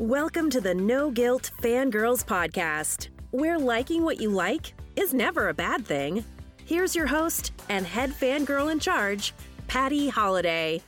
Welcome 0.00 0.48
to 0.50 0.60
the 0.60 0.76
No 0.76 1.10
Guilt 1.10 1.50
Fangirls 1.60 2.24
Podcast, 2.24 3.08
where 3.32 3.58
liking 3.58 4.04
what 4.04 4.20
you 4.20 4.30
like 4.30 4.72
is 4.94 5.12
never 5.12 5.48
a 5.48 5.54
bad 5.54 5.84
thing. 5.84 6.24
Here's 6.64 6.94
your 6.94 7.08
host 7.08 7.50
and 7.68 7.84
head 7.84 8.10
fangirl 8.10 8.70
in 8.70 8.78
charge, 8.78 9.34
Patty 9.66 10.08
Holiday. 10.08 10.82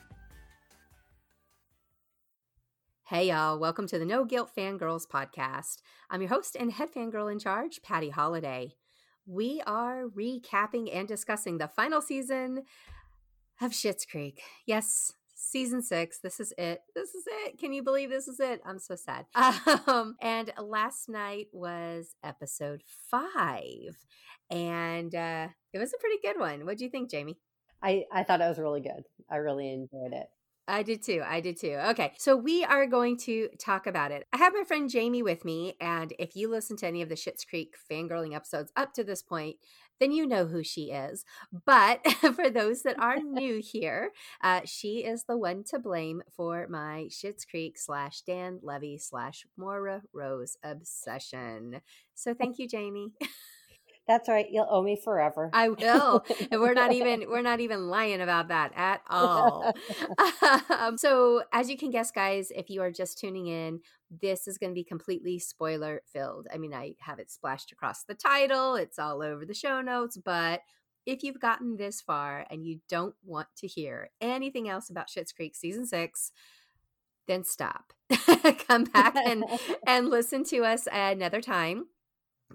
Hey, 3.02 3.30
y'all. 3.30 3.58
Welcome 3.58 3.88
to 3.88 3.98
the 3.98 4.04
No 4.04 4.24
Guilt 4.24 4.52
Fangirls 4.56 5.08
Podcast. 5.08 5.78
I'm 6.08 6.20
your 6.20 6.30
host 6.30 6.56
and 6.56 6.70
head 6.70 6.92
fangirl 6.94 7.32
in 7.32 7.40
charge, 7.40 7.82
Patty 7.82 8.10
Holiday. 8.10 8.74
We 9.26 9.60
are 9.66 10.04
recapping 10.04 10.88
and 10.94 11.08
discussing 11.08 11.58
the 11.58 11.66
final 11.66 12.00
season 12.00 12.62
of 13.60 13.72
Schitt's 13.72 14.06
Creek. 14.06 14.40
Yes, 14.66 15.14
season 15.40 15.82
six. 15.82 16.18
This 16.20 16.38
is 16.38 16.52
it. 16.58 16.82
This 16.94 17.14
is 17.14 17.24
it. 17.26 17.58
Can 17.58 17.72
you 17.72 17.82
believe 17.82 18.10
this 18.10 18.28
is 18.28 18.40
it? 18.40 18.60
I'm 18.64 18.78
so 18.78 18.96
sad. 18.96 19.26
Um, 19.86 20.16
and 20.20 20.52
last 20.58 21.08
night 21.08 21.46
was 21.52 22.14
episode 22.22 22.82
five, 23.10 23.96
and 24.50 25.14
uh, 25.14 25.48
it 25.72 25.78
was 25.78 25.92
a 25.92 25.98
pretty 25.98 26.18
good 26.22 26.38
one. 26.38 26.64
What 26.64 26.78
do 26.78 26.84
you 26.84 26.90
think, 26.90 27.10
Jamie? 27.10 27.38
I, 27.82 28.04
I 28.12 28.24
thought 28.24 28.40
it 28.40 28.48
was 28.48 28.58
really 28.58 28.80
good. 28.80 29.04
I 29.30 29.36
really 29.36 29.72
enjoyed 29.72 30.12
it. 30.12 30.26
I 30.68 30.82
did 30.82 31.02
too. 31.02 31.22
I 31.26 31.40
did 31.40 31.58
too. 31.58 31.78
Okay. 31.90 32.12
So 32.18 32.36
we 32.36 32.64
are 32.64 32.86
going 32.86 33.16
to 33.18 33.48
talk 33.58 33.86
about 33.86 34.12
it. 34.12 34.26
I 34.32 34.36
have 34.36 34.52
my 34.54 34.64
friend 34.64 34.88
Jamie 34.88 35.22
with 35.22 35.44
me. 35.44 35.74
And 35.80 36.12
if 36.18 36.36
you 36.36 36.48
listen 36.48 36.76
to 36.78 36.86
any 36.86 37.02
of 37.02 37.08
the 37.08 37.16
Schitt's 37.16 37.44
Creek 37.44 37.74
fangirling 37.90 38.36
episodes 38.36 38.70
up 38.76 38.92
to 38.94 39.04
this 39.04 39.22
point, 39.22 39.56
then 40.00 40.12
you 40.12 40.26
know 40.26 40.46
who 40.46 40.64
she 40.64 40.90
is. 40.90 41.24
But 41.66 42.04
for 42.34 42.50
those 42.50 42.82
that 42.82 42.98
are 42.98 43.18
new 43.22 43.60
here, 43.62 44.12
uh, 44.42 44.62
she 44.64 44.98
is 45.04 45.24
the 45.24 45.36
one 45.36 45.64
to 45.64 45.78
blame 45.78 46.22
for 46.34 46.66
my 46.68 47.06
Schitt's 47.10 47.44
Creek 47.44 47.78
slash 47.78 48.22
Dan 48.22 48.58
Levy 48.62 48.98
slash 48.98 49.46
Moira 49.56 50.02
Rose 50.12 50.56
obsession. 50.64 51.80
So 52.14 52.34
thank 52.34 52.58
you, 52.58 52.68
Jamie. 52.68 53.12
That's 54.10 54.28
right. 54.28 54.48
You'll 54.50 54.66
owe 54.68 54.82
me 54.82 54.96
forever. 54.96 55.50
I 55.52 55.68
will. 55.68 56.24
and 56.50 56.60
we're 56.60 56.74
not 56.74 56.92
even 56.92 57.26
we're 57.28 57.42
not 57.42 57.60
even 57.60 57.86
lying 57.86 58.20
about 58.20 58.48
that 58.48 58.72
at 58.74 59.02
all. 59.08 59.72
um, 60.68 60.98
so, 60.98 61.44
as 61.52 61.70
you 61.70 61.78
can 61.78 61.92
guess, 61.92 62.10
guys, 62.10 62.50
if 62.56 62.70
you 62.70 62.82
are 62.82 62.90
just 62.90 63.20
tuning 63.20 63.46
in, 63.46 63.78
this 64.10 64.48
is 64.48 64.58
going 64.58 64.70
to 64.70 64.74
be 64.74 64.82
completely 64.82 65.38
spoiler 65.38 66.02
filled. 66.12 66.48
I 66.52 66.58
mean, 66.58 66.74
I 66.74 66.94
have 66.98 67.20
it 67.20 67.30
splashed 67.30 67.70
across 67.70 68.02
the 68.02 68.16
title. 68.16 68.74
It's 68.74 68.98
all 68.98 69.22
over 69.22 69.46
the 69.46 69.54
show 69.54 69.80
notes, 69.80 70.18
but 70.18 70.62
if 71.06 71.22
you've 71.22 71.40
gotten 71.40 71.76
this 71.76 72.00
far 72.00 72.44
and 72.50 72.66
you 72.66 72.80
don't 72.88 73.14
want 73.24 73.46
to 73.58 73.68
hear 73.68 74.10
anything 74.20 74.68
else 74.68 74.90
about 74.90 75.06
Schitt's 75.06 75.30
Creek 75.30 75.54
season 75.54 75.86
6, 75.86 76.32
then 77.28 77.44
stop. 77.44 77.92
Come 78.66 78.84
back 78.84 79.14
and 79.14 79.44
and 79.86 80.10
listen 80.10 80.42
to 80.46 80.64
us 80.64 80.88
another 80.92 81.40
time 81.40 81.84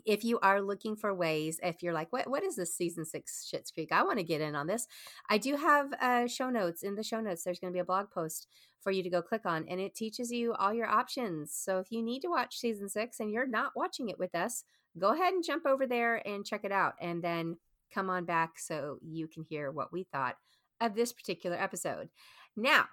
if 0.06 0.24
you 0.24 0.40
are 0.40 0.62
looking 0.62 0.96
for 0.96 1.14
ways, 1.14 1.60
if 1.64 1.82
you're 1.82 1.94
like, 1.94 2.12
what 2.12 2.30
what 2.30 2.44
is 2.44 2.56
this 2.56 2.76
season 2.76 3.06
six 3.06 3.50
Schitt's 3.52 3.72
Creek? 3.72 3.92
I 3.92 4.04
want 4.04 4.18
to 4.18 4.24
get 4.24 4.42
in 4.42 4.56
on 4.56 4.68
this. 4.68 4.88
I 5.30 5.38
do 5.38 5.56
have 5.56 5.94
uh, 6.02 6.28
show 6.28 6.50
notes. 6.50 6.84
In 6.84 6.96
the 6.96 7.04
show 7.04 7.22
notes, 7.22 7.44
there's 7.44 7.60
going 7.60 7.72
to 7.72 7.76
be 7.76 7.82
a 7.82 7.86
blog 7.86 8.12
post 8.12 8.48
for 8.82 8.92
you 8.92 9.04
to 9.04 9.10
go 9.10 9.22
click 9.22 9.46
on, 9.46 9.66
and 9.70 9.80
it 9.80 9.96
teaches 9.96 10.32
you 10.32 10.54
all 10.54 10.73
your 10.73 10.88
options. 10.88 11.54
So 11.54 11.80
if 11.80 11.92
you 11.92 12.04
need 12.04 12.22
to 12.22 12.30
watch 12.30 12.58
season 12.58 12.90
six 12.90 13.20
and 13.20 13.32
you're 13.32 13.48
not 13.48 13.72
watching 13.76 14.10
it 14.10 14.20
with 14.20 14.36
us, 14.36 14.64
go 15.00 15.14
ahead 15.14 15.34
and 15.34 15.44
jump 15.44 15.66
over 15.66 15.88
there 15.88 16.26
and 16.28 16.46
check 16.46 16.64
it 16.64 16.72
out, 16.72 16.94
and 17.00 17.23
then 17.23 17.58
come 17.94 18.10
on 18.10 18.26
back 18.26 18.60
so 18.60 18.98
you 19.02 19.28
can 19.28 19.44
hear 19.44 19.72
what 19.72 19.94
we 19.94 20.04
thought 20.04 20.36
of 20.82 20.96
this 20.96 21.14
particular 21.14 21.56
episode. 21.56 22.10
Now, 22.56 22.86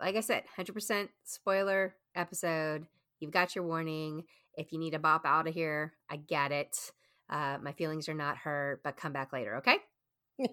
like 0.00 0.16
I 0.16 0.20
said, 0.20 0.44
100% 0.58 1.08
spoiler 1.24 1.94
episode. 2.14 2.86
You've 3.18 3.30
got 3.30 3.54
your 3.54 3.64
warning 3.64 4.24
if 4.56 4.72
you 4.72 4.78
need 4.78 4.92
to 4.92 4.98
bop 4.98 5.22
out 5.24 5.48
of 5.48 5.54
here, 5.54 5.94
I 6.08 6.16
get 6.16 6.52
it. 6.52 6.92
Uh, 7.28 7.58
my 7.62 7.72
feelings 7.72 8.08
are 8.08 8.14
not 8.14 8.36
hurt, 8.36 8.82
but 8.82 8.96
come 8.96 9.12
back 9.12 9.32
later, 9.32 9.56
okay? 9.56 9.76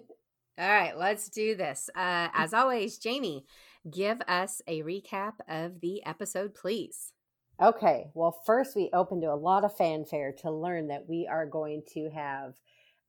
All 0.58 0.68
right, 0.68 0.96
let's 0.96 1.28
do 1.28 1.54
this. 1.54 1.88
Uh, 1.94 2.28
as 2.34 2.52
always, 2.52 2.98
Jamie, 2.98 3.46
give 3.88 4.20
us 4.26 4.60
a 4.66 4.82
recap 4.82 5.34
of 5.48 5.80
the 5.80 6.04
episode, 6.04 6.54
please. 6.54 7.12
Okay, 7.60 8.06
well, 8.14 8.40
first, 8.46 8.76
we 8.76 8.90
opened 8.92 9.22
to 9.22 9.32
a 9.32 9.34
lot 9.34 9.64
of 9.64 9.76
fanfare 9.76 10.32
to 10.42 10.50
learn 10.50 10.88
that 10.88 11.08
we 11.08 11.28
are 11.30 11.46
going 11.46 11.82
to 11.94 12.08
have 12.10 12.54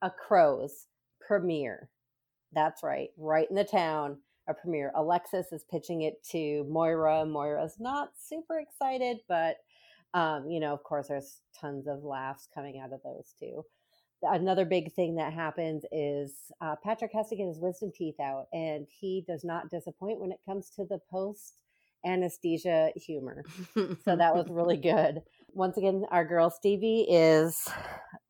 a 0.02 0.10
Crows 0.10 0.86
premiere. 1.20 1.88
That's 2.52 2.82
right, 2.82 3.10
right 3.16 3.48
in 3.48 3.54
the 3.54 3.64
town, 3.64 4.18
a 4.48 4.54
premiere. 4.54 4.90
Alexis 4.96 5.52
is 5.52 5.64
pitching 5.70 6.02
it 6.02 6.22
to 6.30 6.64
Moira. 6.68 7.24
Moira's 7.24 7.76
not 7.78 8.10
super 8.18 8.58
excited, 8.58 9.18
but 9.28 9.58
um, 10.14 10.48
you 10.48 10.60
know, 10.60 10.72
of 10.72 10.82
course, 10.82 11.08
there's 11.08 11.40
tons 11.60 11.86
of 11.86 12.04
laughs 12.04 12.48
coming 12.54 12.80
out 12.80 12.92
of 12.92 13.00
those 13.02 13.34
too. 13.38 13.64
Another 14.22 14.64
big 14.64 14.92
thing 14.92 15.16
that 15.16 15.32
happens 15.32 15.84
is 15.92 16.34
uh, 16.60 16.76
Patrick 16.82 17.12
has 17.14 17.28
to 17.28 17.36
get 17.36 17.46
his 17.46 17.58
wisdom 17.58 17.90
teeth 17.94 18.20
out, 18.20 18.46
and 18.52 18.86
he 18.88 19.24
does 19.26 19.44
not 19.44 19.70
disappoint 19.70 20.20
when 20.20 20.32
it 20.32 20.40
comes 20.46 20.70
to 20.76 20.84
the 20.84 20.98
post 21.10 21.54
anesthesia 22.04 22.90
humor. 22.96 23.44
so 23.74 24.16
that 24.16 24.34
was 24.34 24.46
really 24.50 24.76
good. 24.76 25.22
Once 25.52 25.76
again, 25.76 26.04
our 26.10 26.24
girl 26.24 26.50
Stevie 26.50 27.06
is 27.08 27.66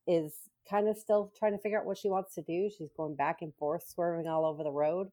is 0.06 0.34
kind 0.68 0.88
of 0.88 0.96
still 0.96 1.32
trying 1.36 1.52
to 1.52 1.58
figure 1.58 1.78
out 1.78 1.86
what 1.86 1.98
she 1.98 2.08
wants 2.08 2.34
to 2.34 2.42
do. 2.42 2.70
She's 2.76 2.92
going 2.96 3.16
back 3.16 3.42
and 3.42 3.54
forth, 3.56 3.82
swerving 3.88 4.28
all 4.28 4.44
over 4.44 4.62
the 4.62 4.70
road, 4.70 5.08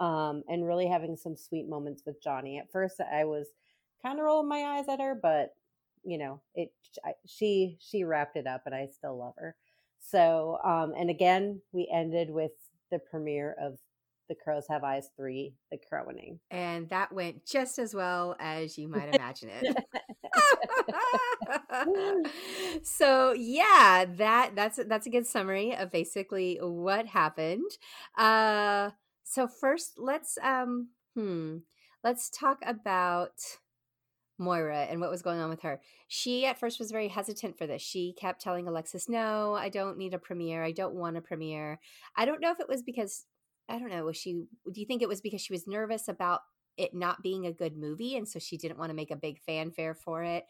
um, 0.00 0.42
and 0.48 0.66
really 0.66 0.86
having 0.86 1.16
some 1.16 1.36
sweet 1.36 1.68
moments 1.68 2.02
with 2.06 2.22
Johnny. 2.22 2.58
At 2.58 2.70
first, 2.70 3.00
I 3.00 3.24
was 3.24 3.48
kind 4.02 4.18
of 4.18 4.24
rolling 4.24 4.48
my 4.48 4.62
eyes 4.62 4.88
at 4.88 5.00
her, 5.00 5.18
but 5.20 5.54
you 6.04 6.18
know 6.18 6.40
it 6.54 6.72
she 7.26 7.76
she 7.80 8.04
wrapped 8.04 8.36
it 8.36 8.46
up 8.46 8.62
and 8.66 8.74
i 8.74 8.86
still 8.86 9.18
love 9.18 9.34
her. 9.38 9.56
So 10.00 10.58
um 10.64 10.94
and 10.96 11.10
again 11.10 11.60
we 11.72 11.88
ended 11.92 12.30
with 12.30 12.52
the 12.90 12.98
premiere 12.98 13.56
of 13.60 13.78
the 14.28 14.34
crows 14.34 14.66
have 14.68 14.84
eyes 14.84 15.08
three 15.16 15.54
the 15.70 15.78
crowing 15.88 16.38
and 16.50 16.88
that 16.90 17.12
went 17.12 17.44
just 17.46 17.78
as 17.78 17.94
well 17.94 18.36
as 18.40 18.78
you 18.78 18.88
might 18.88 19.08
imagine 19.08 19.48
it. 19.50 19.68
So 22.82 23.32
yeah 23.32 24.04
that 24.16 24.52
that's 24.54 24.78
that's 24.86 25.06
a 25.06 25.10
good 25.10 25.26
summary 25.26 25.74
of 25.74 25.90
basically 25.90 26.58
what 26.60 27.06
happened. 27.06 27.70
Uh 28.16 28.90
so 29.24 29.46
first 29.48 29.94
let's 29.98 30.38
um 30.42 30.88
hmm 31.14 31.58
let's 32.02 32.30
talk 32.30 32.58
about 32.66 33.32
Moira 34.38 34.84
and 34.84 35.00
what 35.00 35.10
was 35.10 35.22
going 35.22 35.40
on 35.40 35.50
with 35.50 35.62
her. 35.62 35.80
She 36.08 36.44
at 36.46 36.58
first 36.58 36.78
was 36.78 36.90
very 36.90 37.08
hesitant 37.08 37.56
for 37.56 37.66
this. 37.66 37.82
She 37.82 38.14
kept 38.18 38.40
telling 38.40 38.66
Alexis, 38.66 39.08
"No, 39.08 39.54
I 39.54 39.68
don't 39.68 39.98
need 39.98 40.14
a 40.14 40.18
premiere. 40.18 40.64
I 40.64 40.72
don't 40.72 40.94
want 40.94 41.16
a 41.16 41.20
premiere." 41.20 41.80
I 42.16 42.24
don't 42.24 42.40
know 42.40 42.50
if 42.50 42.60
it 42.60 42.68
was 42.68 42.82
because 42.82 43.26
I 43.68 43.78
don't 43.78 43.90
know, 43.90 44.04
was 44.04 44.16
she 44.16 44.44
do 44.72 44.80
you 44.80 44.86
think 44.86 45.02
it 45.02 45.08
was 45.08 45.20
because 45.20 45.40
she 45.40 45.52
was 45.52 45.66
nervous 45.66 46.08
about 46.08 46.40
it 46.76 46.94
not 46.94 47.22
being 47.22 47.46
a 47.46 47.52
good 47.52 47.76
movie 47.76 48.16
and 48.16 48.28
so 48.28 48.38
she 48.38 48.56
didn't 48.56 48.78
want 48.78 48.90
to 48.90 48.96
make 48.96 49.10
a 49.10 49.16
big 49.16 49.40
fanfare 49.40 49.94
for 49.94 50.22
it 50.22 50.44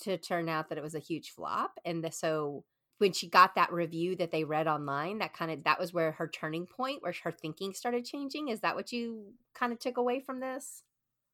to 0.00 0.16
turn 0.16 0.48
out 0.48 0.68
that 0.68 0.78
it 0.78 0.84
was 0.84 0.94
a 0.94 1.00
huge 1.00 1.30
flop 1.30 1.78
and 1.84 2.04
the, 2.04 2.12
so 2.12 2.64
when 2.98 3.12
she 3.12 3.28
got 3.28 3.54
that 3.54 3.72
review 3.72 4.14
that 4.16 4.30
they 4.30 4.44
read 4.44 4.68
online 4.68 5.18
that 5.18 5.34
kind 5.34 5.50
of 5.50 5.64
that 5.64 5.80
was 5.80 5.92
where 5.92 6.12
her 6.12 6.28
turning 6.28 6.66
point 6.66 7.02
where 7.02 7.14
her 7.24 7.32
thinking 7.32 7.72
started 7.72 8.04
changing 8.04 8.48
is 8.48 8.60
that 8.60 8.76
what 8.76 8.92
you 8.92 9.32
kind 9.54 9.72
of 9.72 9.78
took 9.80 9.96
away 9.96 10.20
from 10.20 10.40
this 10.40 10.84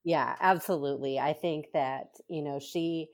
yeah, 0.05 0.37
absolutely. 0.41 1.19
I 1.19 1.33
think 1.33 1.67
that, 1.73 2.09
you 2.29 2.43
know, 2.43 2.59
she, 2.59 3.09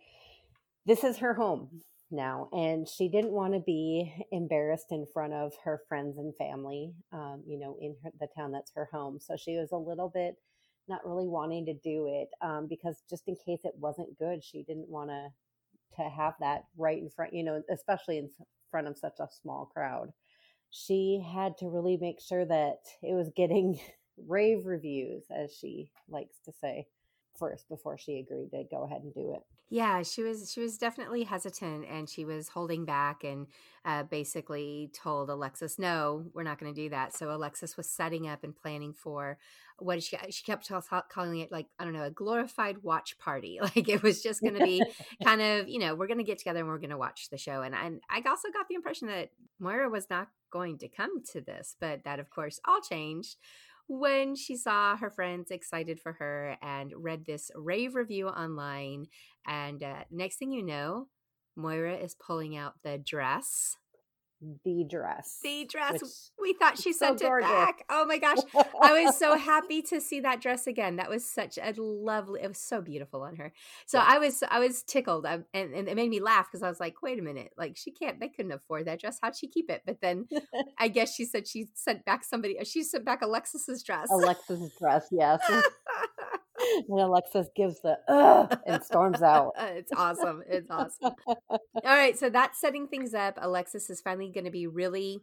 this 0.86 1.04
is 1.04 1.18
her 1.18 1.34
home 1.34 1.82
now, 2.10 2.48
and 2.52 2.88
she 2.88 3.08
didn't 3.08 3.32
want 3.32 3.54
to 3.54 3.60
be 3.60 4.12
embarrassed 4.32 4.88
in 4.92 5.06
front 5.12 5.32
of 5.34 5.52
her 5.64 5.80
friends 5.88 6.18
and 6.18 6.34
family, 6.36 6.94
um, 7.12 7.42
you 7.46 7.58
know, 7.58 7.76
in 7.80 7.96
her, 8.04 8.10
the 8.20 8.28
town 8.36 8.52
that's 8.52 8.72
her 8.74 8.88
home. 8.92 9.18
So 9.20 9.36
she 9.36 9.56
was 9.58 9.72
a 9.72 9.76
little 9.76 10.10
bit 10.14 10.36
not 10.88 11.06
really 11.06 11.28
wanting 11.28 11.66
to 11.66 11.74
do 11.74 12.08
it 12.08 12.28
um, 12.42 12.66
because 12.68 13.02
just 13.10 13.28
in 13.28 13.36
case 13.36 13.60
it 13.64 13.74
wasn't 13.78 14.18
good, 14.18 14.42
she 14.44 14.64
didn't 14.64 14.88
want 14.88 15.10
to 15.10 15.28
to 15.96 16.02
have 16.08 16.34
that 16.40 16.64
right 16.76 17.00
in 17.02 17.10
front, 17.10 17.34
you 17.34 17.42
know, 17.42 17.62
especially 17.70 18.18
in 18.18 18.30
front 18.70 18.86
of 18.86 18.96
such 18.98 19.18
a 19.20 19.28
small 19.42 19.66
crowd. 19.66 20.10
She 20.70 21.24
had 21.34 21.56
to 21.58 21.68
really 21.68 21.96
make 21.96 22.20
sure 22.20 22.44
that 22.44 22.78
it 23.02 23.14
was 23.14 23.30
getting 23.36 23.80
rave 24.26 24.66
reviews, 24.66 25.24
as 25.30 25.54
she 25.54 25.90
likes 26.08 26.36
to 26.44 26.52
say, 26.52 26.86
first 27.38 27.68
before 27.68 27.96
she 27.96 28.18
agreed 28.18 28.50
to 28.50 28.64
go 28.70 28.84
ahead 28.84 29.02
and 29.02 29.14
do 29.14 29.32
it. 29.32 29.42
Yeah, 29.72 30.02
she 30.02 30.24
was 30.24 30.50
she 30.52 30.60
was 30.60 30.78
definitely 30.78 31.22
hesitant 31.22 31.86
and 31.88 32.08
she 32.08 32.24
was 32.24 32.48
holding 32.48 32.84
back 32.84 33.22
and 33.22 33.46
uh, 33.84 34.02
basically 34.02 34.90
told 34.92 35.30
Alexis, 35.30 35.78
"No, 35.78 36.24
we're 36.34 36.42
not 36.42 36.58
going 36.58 36.74
to 36.74 36.80
do 36.82 36.88
that." 36.90 37.14
So 37.14 37.30
Alexis 37.30 37.76
was 37.76 37.88
setting 37.88 38.26
up 38.26 38.42
and 38.42 38.54
planning 38.54 38.92
for 38.92 39.38
what 39.78 40.02
she 40.02 40.18
she 40.30 40.42
kept 40.42 40.68
calling 41.08 41.38
it 41.38 41.52
like 41.52 41.66
I 41.78 41.84
don't 41.84 41.92
know 41.92 42.02
a 42.02 42.10
glorified 42.10 42.82
watch 42.82 43.16
party. 43.18 43.60
Like 43.76 43.88
it 43.88 44.02
was 44.02 44.24
just 44.24 44.40
going 44.40 44.54
to 44.54 44.64
be 44.64 44.82
kind 45.24 45.40
of 45.40 45.68
you 45.68 45.78
know 45.78 45.94
we're 45.94 46.08
going 46.08 46.18
to 46.18 46.24
get 46.24 46.38
together 46.38 46.60
and 46.60 46.68
we're 46.68 46.78
going 46.78 46.90
to 46.90 46.98
watch 46.98 47.28
the 47.30 47.38
show. 47.38 47.62
And 47.62 47.72
and 47.72 48.00
I 48.10 48.22
also 48.28 48.48
got 48.52 48.66
the 48.68 48.74
impression 48.74 49.06
that 49.06 49.30
Moira 49.60 49.88
was 49.88 50.10
not 50.10 50.28
going 50.50 50.78
to 50.78 50.88
come 50.88 51.22
to 51.32 51.40
this, 51.40 51.76
but 51.78 52.02
that 52.02 52.18
of 52.18 52.28
course 52.28 52.58
all 52.66 52.80
changed 52.80 53.36
when 53.90 54.36
she 54.36 54.56
saw 54.56 54.96
her 54.96 55.10
friends 55.10 55.50
excited 55.50 56.00
for 56.00 56.12
her 56.12 56.56
and 56.62 56.92
read 56.96 57.26
this 57.26 57.50
rave 57.56 57.96
review 57.96 58.28
online. 58.28 59.06
And 59.44 59.82
uh, 59.82 60.04
next 60.12 60.36
thing 60.36 60.52
you 60.52 60.62
know, 60.62 61.08
Moira 61.56 61.96
is 61.96 62.14
pulling 62.14 62.56
out 62.56 62.74
the 62.84 62.98
dress 62.98 63.76
the 64.64 64.84
dress. 64.88 65.38
The 65.42 65.66
dress. 65.70 66.30
We 66.40 66.54
thought 66.54 66.78
she 66.78 66.92
sent 66.92 67.20
gorgeous. 67.20 67.48
it 67.48 67.52
back. 67.52 67.84
Oh 67.90 68.06
my 68.06 68.18
gosh. 68.18 68.38
I 68.82 69.04
was 69.04 69.18
so 69.18 69.36
happy 69.36 69.82
to 69.82 70.00
see 70.00 70.20
that 70.20 70.40
dress 70.40 70.66
again. 70.66 70.96
That 70.96 71.10
was 71.10 71.24
such 71.24 71.58
a 71.58 71.74
lovely, 71.76 72.40
it 72.42 72.48
was 72.48 72.58
so 72.58 72.80
beautiful 72.80 73.22
on 73.22 73.36
her. 73.36 73.52
So 73.86 73.98
Yeah. 73.98 74.06
I 74.08 74.18
was, 74.18 74.42
I 74.48 74.58
was 74.58 74.82
tickled 74.82 75.26
I, 75.26 75.40
and, 75.52 75.74
and 75.74 75.88
it 75.88 75.96
made 75.96 76.10
me 76.10 76.20
laugh 76.20 76.48
because 76.50 76.62
I 76.62 76.68
was 76.68 76.80
like, 76.80 77.02
wait 77.02 77.18
a 77.18 77.22
minute, 77.22 77.52
like 77.56 77.76
she 77.76 77.90
can't, 77.90 78.18
they 78.18 78.28
couldn't 78.28 78.52
afford 78.52 78.86
that 78.86 79.00
dress. 79.00 79.18
How'd 79.22 79.36
she 79.36 79.46
keep 79.48 79.70
it? 79.70 79.82
But 79.84 80.00
then 80.00 80.26
I 80.78 80.88
guess 80.88 81.14
she 81.14 81.24
said 81.24 81.46
she 81.46 81.68
sent 81.74 82.04
back 82.04 82.24
somebody, 82.24 82.56
she 82.64 82.82
sent 82.82 83.04
back 83.04 83.22
Alexis's 83.22 83.82
dress. 83.82 84.08
Alexis's 84.10 84.72
dress, 84.78 85.08
yes. 85.10 85.40
and 86.88 87.00
Alexis 87.00 87.48
gives 87.54 87.80
the 87.80 87.98
ugh 88.08 88.58
and 88.66 88.82
storms 88.82 89.22
out. 89.22 89.52
it's 89.58 89.92
awesome. 89.92 90.42
It's 90.48 90.70
awesome. 90.70 91.14
All 91.26 91.58
right, 91.84 92.18
so 92.18 92.30
that's 92.30 92.60
setting 92.60 92.88
things 92.88 93.14
up. 93.14 93.38
Alexis 93.40 93.90
is 93.90 94.00
finally 94.00 94.30
going 94.30 94.44
to 94.44 94.50
be 94.50 94.66
really 94.66 95.22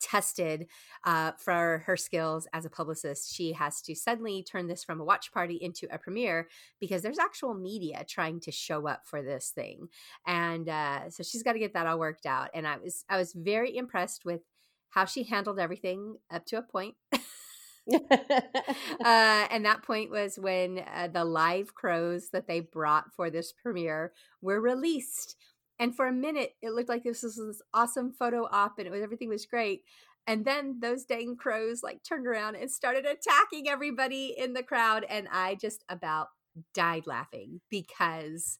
tested 0.00 0.66
uh, 1.04 1.32
for 1.38 1.82
her 1.86 1.96
skills 1.96 2.46
as 2.52 2.64
a 2.64 2.70
publicist. 2.70 3.34
She 3.34 3.52
has 3.52 3.80
to 3.82 3.94
suddenly 3.94 4.42
turn 4.42 4.66
this 4.66 4.84
from 4.84 5.00
a 5.00 5.04
watch 5.04 5.32
party 5.32 5.56
into 5.60 5.86
a 5.92 5.98
premiere 5.98 6.48
because 6.80 7.02
there's 7.02 7.18
actual 7.18 7.54
media 7.54 8.04
trying 8.08 8.40
to 8.40 8.52
show 8.52 8.86
up 8.88 9.02
for 9.04 9.22
this 9.22 9.52
thing, 9.54 9.88
and 10.26 10.68
uh, 10.68 11.10
so 11.10 11.22
she's 11.22 11.42
got 11.42 11.52
to 11.52 11.58
get 11.58 11.74
that 11.74 11.86
all 11.86 11.98
worked 11.98 12.26
out. 12.26 12.50
And 12.54 12.66
I 12.66 12.78
was 12.78 13.04
I 13.08 13.16
was 13.16 13.32
very 13.32 13.76
impressed 13.76 14.24
with 14.24 14.42
how 14.90 15.04
she 15.04 15.24
handled 15.24 15.58
everything 15.58 16.16
up 16.30 16.46
to 16.46 16.58
a 16.58 16.62
point. 16.62 16.94
uh, 18.10 19.46
and 19.50 19.64
that 19.64 19.82
point 19.82 20.10
was 20.10 20.38
when 20.38 20.78
uh, 20.94 21.08
the 21.12 21.24
live 21.24 21.74
crows 21.74 22.30
that 22.32 22.46
they 22.46 22.60
brought 22.60 23.12
for 23.14 23.30
this 23.30 23.52
premiere 23.52 24.12
were 24.40 24.60
released. 24.60 25.36
And 25.78 25.94
for 25.94 26.06
a 26.06 26.12
minute, 26.12 26.54
it 26.62 26.70
looked 26.72 26.88
like 26.88 27.02
this 27.04 27.22
was 27.22 27.36
this 27.36 27.60
awesome 27.74 28.12
photo 28.12 28.48
op, 28.50 28.78
and 28.78 28.86
it 28.86 28.90
was 28.90 29.02
everything 29.02 29.28
was 29.28 29.46
great. 29.46 29.82
And 30.26 30.44
then 30.44 30.78
those 30.80 31.04
dang 31.04 31.36
crows 31.36 31.82
like 31.82 32.02
turned 32.02 32.26
around 32.26 32.56
and 32.56 32.70
started 32.70 33.04
attacking 33.04 33.68
everybody 33.68 34.34
in 34.36 34.54
the 34.54 34.62
crowd, 34.62 35.04
and 35.08 35.28
I 35.30 35.56
just 35.56 35.84
about 35.88 36.28
died 36.72 37.06
laughing 37.06 37.60
because 37.68 38.58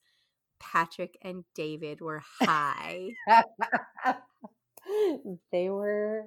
Patrick 0.60 1.16
and 1.22 1.44
David 1.54 2.00
were 2.00 2.22
high. 2.40 3.10
they 5.52 5.70
were 5.70 6.24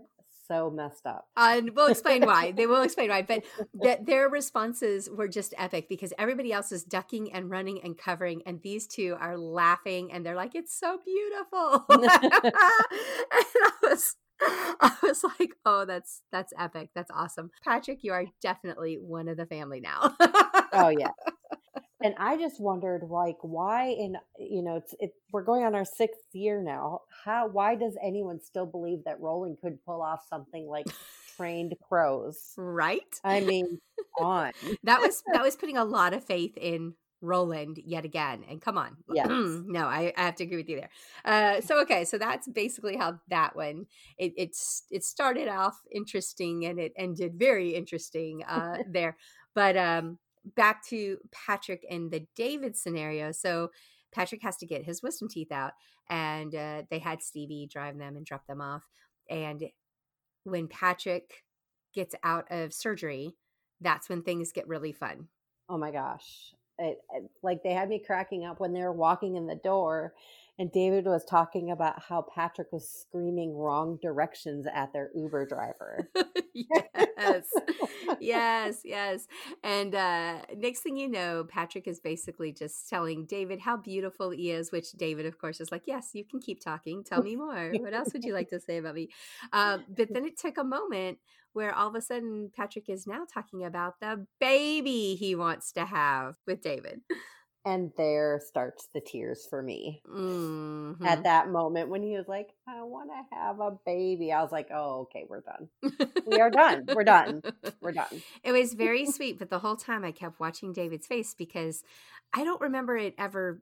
so 0.48 0.70
messed 0.70 1.06
up. 1.06 1.28
and 1.36 1.76
we'll 1.76 1.88
explain 1.88 2.26
why. 2.26 2.52
They 2.52 2.66
will 2.68 2.82
explain 2.84 3.10
why. 3.10 3.22
But 3.22 3.44
that 3.82 4.06
their 4.06 4.30
responses 4.30 5.10
were 5.10 5.28
just 5.28 5.54
epic 5.58 5.88
because 5.90 6.14
everybody 6.18 6.52
else 6.54 6.72
is 6.72 6.84
ducking 6.84 7.34
and 7.34 7.50
running 7.50 7.82
and 7.84 7.98
covering, 7.98 8.42
and 8.46 8.62
these 8.62 8.88
two 8.88 9.16
are 9.20 9.38
laughing 9.38 10.12
and 10.12 10.26
they're 10.26 10.36
like, 10.36 10.56
"It's 10.56 10.78
so 10.78 11.00
beautiful." 11.06 11.86
and 11.90 12.10
I 12.10 13.72
was, 13.84 14.16
I 14.42 14.96
was 15.04 15.24
like, 15.24 15.52
"Oh, 15.66 15.86
that's 15.86 16.22
that's 16.32 16.54
epic. 16.58 16.90
That's 16.96 17.12
awesome." 17.12 17.52
Patrick, 17.64 18.04
you 18.04 18.14
are 18.14 18.26
definitely 18.42 18.96
one 18.96 19.28
of 19.28 19.38
the 19.38 19.46
family 19.46 19.80
now. 19.80 20.16
oh 20.74 20.90
yeah 20.90 21.12
and 22.04 22.14
i 22.20 22.38
just 22.38 22.60
wondered 22.60 23.04
like 23.10 23.38
why 23.42 23.88
in 23.88 24.16
you 24.40 24.62
know 24.62 24.76
it's 24.76 24.94
it 25.00 25.12
we're 25.32 25.44
going 25.44 25.64
on 25.64 25.76
our 25.76 25.86
sixth 25.86 26.34
year 26.34 26.62
now 26.62 27.02
how 27.24 27.48
why 27.48 27.76
does 27.76 27.98
anyone 28.04 28.40
still 28.40 28.66
believe 28.66 29.04
that 29.06 29.20
Roland 29.20 29.58
could 29.62 29.84
pull 29.86 30.02
off 30.02 30.22
something 30.30 30.68
like 30.68 30.88
trained 31.36 31.74
crows 31.88 32.54
right? 32.58 33.20
i 33.24 33.40
mean 33.40 33.80
on 34.20 34.52
That 34.84 35.02
was 35.02 35.24
that 35.32 35.44
was 35.44 35.56
putting 35.56 35.78
a 35.78 35.86
lot 35.86 36.14
of 36.14 36.24
faith 36.24 36.58
in 36.58 36.94
Roland 37.22 37.80
yet 37.84 38.06
again. 38.06 38.44
And 38.50 38.62
come 38.62 38.78
on. 38.78 38.98
Yes. 39.14 39.28
no, 39.28 39.86
I, 39.86 40.14
I 40.16 40.26
have 40.26 40.36
to 40.36 40.44
agree 40.44 40.58
with 40.58 40.70
you 40.70 40.82
there. 40.82 40.90
Uh, 41.26 41.62
so 41.62 41.80
okay, 41.82 42.06
so 42.06 42.18
that's 42.18 42.48
basically 42.48 42.96
how 42.96 43.20
that 43.30 43.56
one 43.56 43.88
it 44.18 44.34
it's 44.38 44.84
it 44.92 45.04
started 45.04 45.48
off 45.48 45.80
interesting 45.92 46.66
and 46.66 46.80
it 46.80 46.94
ended 46.96 47.34
very 47.36 47.70
interesting 47.70 48.44
uh, 48.44 48.78
there. 48.88 49.18
But 49.56 49.76
um, 49.76 50.20
back 50.56 50.86
to 50.88 51.18
Patrick 51.32 51.86
and 51.90 52.12
the 52.12 52.26
David 52.36 52.76
scenario. 52.78 53.32
So 53.32 53.72
Patrick 54.14 54.42
has 54.44 54.58
to 54.58 54.66
get 54.66 54.86
his 54.86 55.04
wisdom 55.04 55.28
teeth 55.30 55.52
out, 55.52 55.74
and 56.10 56.54
uh, 56.56 56.84
they 56.90 57.00
had 57.00 57.22
Stevie 57.22 57.68
drive 57.72 57.98
them 57.98 58.16
and 58.16 58.26
drop 58.26 58.46
them 58.48 58.62
off. 58.62 58.84
And 59.30 59.64
when 60.44 60.68
Patrick 60.68 61.44
gets 61.94 62.16
out 62.24 62.46
of 62.52 62.74
surgery, 62.74 63.36
that's 63.82 64.10
when 64.10 64.24
things 64.24 64.52
get 64.52 64.68
really 64.68 64.92
fun. 64.94 65.28
oh 65.70 65.78
my 65.78 65.92
gosh 65.92 66.54
it, 66.80 67.00
it- 67.14 67.30
like 67.44 67.64
they 67.64 67.74
had 67.74 67.90
me 67.90 68.00
cracking 68.06 68.46
up 68.46 68.60
when 68.60 68.74
they 68.74 68.82
were 68.82 68.94
walking 68.94 69.36
in 69.36 69.48
the 69.48 69.56
door 69.56 70.14
and 70.59 70.71
david 70.71 71.06
was 71.06 71.24
talking 71.25 71.71
about 71.71 72.01
how 72.09 72.25
patrick 72.33 72.68
was 72.71 72.89
screaming 72.89 73.56
wrong 73.56 73.98
directions 74.01 74.65
at 74.74 74.92
their 74.94 75.09
uber 75.15 75.45
driver. 75.45 76.09
Yes. 76.54 77.45
Yes 78.19 78.81
yes. 78.83 79.27
And 79.63 79.94
uh 79.94 80.39
next 80.56 80.81
thing 80.81 80.98
you 80.98 81.07
know 81.09 81.45
patrick 81.48 81.88
is 81.88 82.00
basically 82.00 82.51
just 82.51 82.89
telling 82.89 83.25
david 83.25 83.59
how 83.59 83.77
beautiful 83.77 84.31
he 84.31 84.50
is 84.51 84.71
which 84.71 84.92
david 84.94 85.25
of 85.27 85.38
course 85.38 85.59
is 85.62 85.71
like 85.71 85.83
yes 85.86 86.12
you 86.13 86.24
can 86.25 86.39
keep 86.39 86.59
talking. 86.59 87.04
Tell 87.04 87.21
me 87.21 87.36
more. 87.36 87.74
What 87.80 87.94
else 87.94 88.12
would 88.13 88.24
you 88.24 88.33
like 88.33 88.50
to 88.50 88.59
say 88.59 88.77
about 88.77 88.95
me? 88.95 89.09
Uh, 89.54 89.80
but 89.95 90.12
then 90.13 90.25
it 90.25 90.38
took 90.39 90.57
a 90.57 90.63
moment 90.63 91.19
where 91.54 91.74
all 91.74 91.88
of 91.88 91.95
a 91.95 92.01
sudden 92.01 92.51
patrick 92.56 92.89
is 92.89 93.07
now 93.07 93.24
talking 93.31 93.63
about 93.63 94.00
the 94.00 94.25
baby 94.39 95.15
he 95.15 95.36
wants 95.36 95.71
to 95.71 95.86
have 95.86 96.36
with 96.45 96.62
david 96.62 97.01
and 97.65 97.92
there 97.98 98.39
starts 98.45 98.88
the 98.94 99.01
tears 99.01 99.45
for 99.50 99.62
me 99.62 100.01
Mhm. 100.07 101.06
at 101.06 101.24
that 101.24 101.50
moment 101.50 101.89
when 101.89 102.01
he 102.01 102.15
was 102.18 102.27
like, 102.27 102.50
I 102.68 102.81
want 102.83 103.09
to 103.09 103.36
have 103.36 103.59
a 103.59 103.77
baby. 103.86 104.31
I 104.31 104.42
was 104.42 104.51
like, 104.51 104.69
oh, 104.74 105.01
okay, 105.01 105.25
we're 105.27 105.42
done. 105.42 105.69
We 106.25 106.39
are 106.39 106.50
done. 106.50 106.86
We're 106.94 107.04
done. 107.04 107.42
We're 107.81 107.92
done. 107.92 108.21
It 108.44 108.51
was 108.54 108.74
very 108.74 109.06
sweet, 109.06 109.38
but 109.39 109.50
the 109.50 109.59
whole 109.59 109.75
time 109.75 110.06
I 110.06 110.12
kept 110.12 110.39
watching 110.39 110.71
David's 110.74 111.07
face 111.07 111.33
because 111.33 111.83
I 112.33 112.44
don't 112.44 112.62
remember 112.62 112.95
it 112.98 113.15
ever, 113.18 113.62